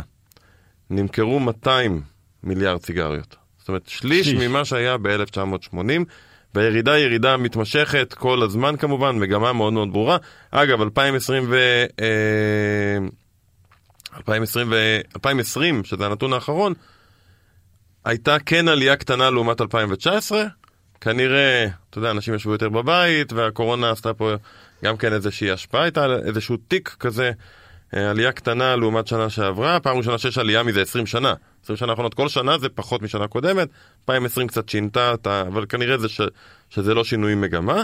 [0.90, 2.02] נמכרו 200
[2.44, 3.36] מיליארד סיגריות.
[3.58, 4.48] זאת אומרת, שליש, שליש.
[4.48, 5.78] ממה שהיה ב-1980,
[6.56, 10.18] והירידה היא ירידה מתמשכת כל הזמן כמובן, מגמה מאוד מאוד ברורה.
[10.52, 11.86] אגב, 2020 ו...
[14.18, 15.00] 2020, ו...
[15.16, 16.74] 2020, שזה הנתון האחרון,
[18.06, 20.46] הייתה כן עלייה קטנה לעומת 2019,
[21.02, 24.34] כנראה, אתה יודע, אנשים ישבו יותר בבית, והקורונה עשתה פה
[24.84, 27.32] גם כן איזושהי השפעה, הייתה איזשהו תיק כזה,
[27.96, 31.34] אה, עלייה קטנה לעומת שנה שעברה, פעם ראשונה שיש עלייה מזה 20 שנה.
[31.64, 33.68] 20 שנה האחרונות, כל שנה זה פחות משנה קודמת,
[34.02, 36.22] 2020 קצת שינתה, אבל כנראה זה ש,
[36.70, 37.84] שזה לא שינוי מגמה.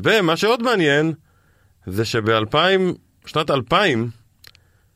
[0.00, 1.12] ומה שעוד מעניין,
[1.86, 2.56] זה שב-2000,
[3.26, 4.10] שנת 2000,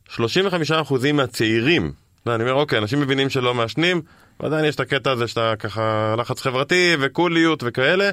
[0.09, 1.93] 35% מהצעירים,
[2.27, 4.03] אני אומר, אוקיי, אנשים מבינים שלא מעשנים,
[4.41, 8.11] ועדיין יש את הקטע הזה שאתה ככה לחץ חברתי וקוליות וכאלה.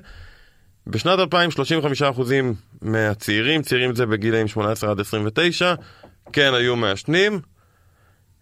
[0.88, 2.22] בשנת 2000 35%
[2.82, 5.74] מהצעירים, צעירים זה בגילאים 18 עד 29,
[6.34, 7.40] כן היו מעשנים,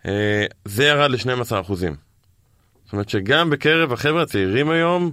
[0.06, 1.74] אה, זה ירד ל-12%.
[2.86, 5.12] זאת אומרת שגם בקרב החבר'ה הצעירים היום,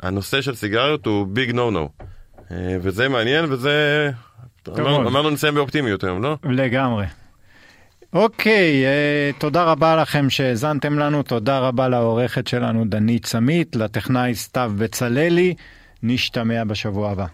[0.00, 1.88] הנושא של סיגריות הוא ביג נו נו.
[2.80, 4.10] וזה מעניין וזה...
[4.68, 6.36] אמרנו נסיים באופטימיות היום, לא?
[6.44, 7.04] לגמרי.
[8.12, 14.72] אוקיי, uh, תודה רבה לכם שהאזנתם לנו, תודה רבה לעורכת שלנו דנית סמית, לטכנאי סתיו
[14.78, 15.54] בצללי,
[16.02, 17.26] נשתמע בשבוע הבא.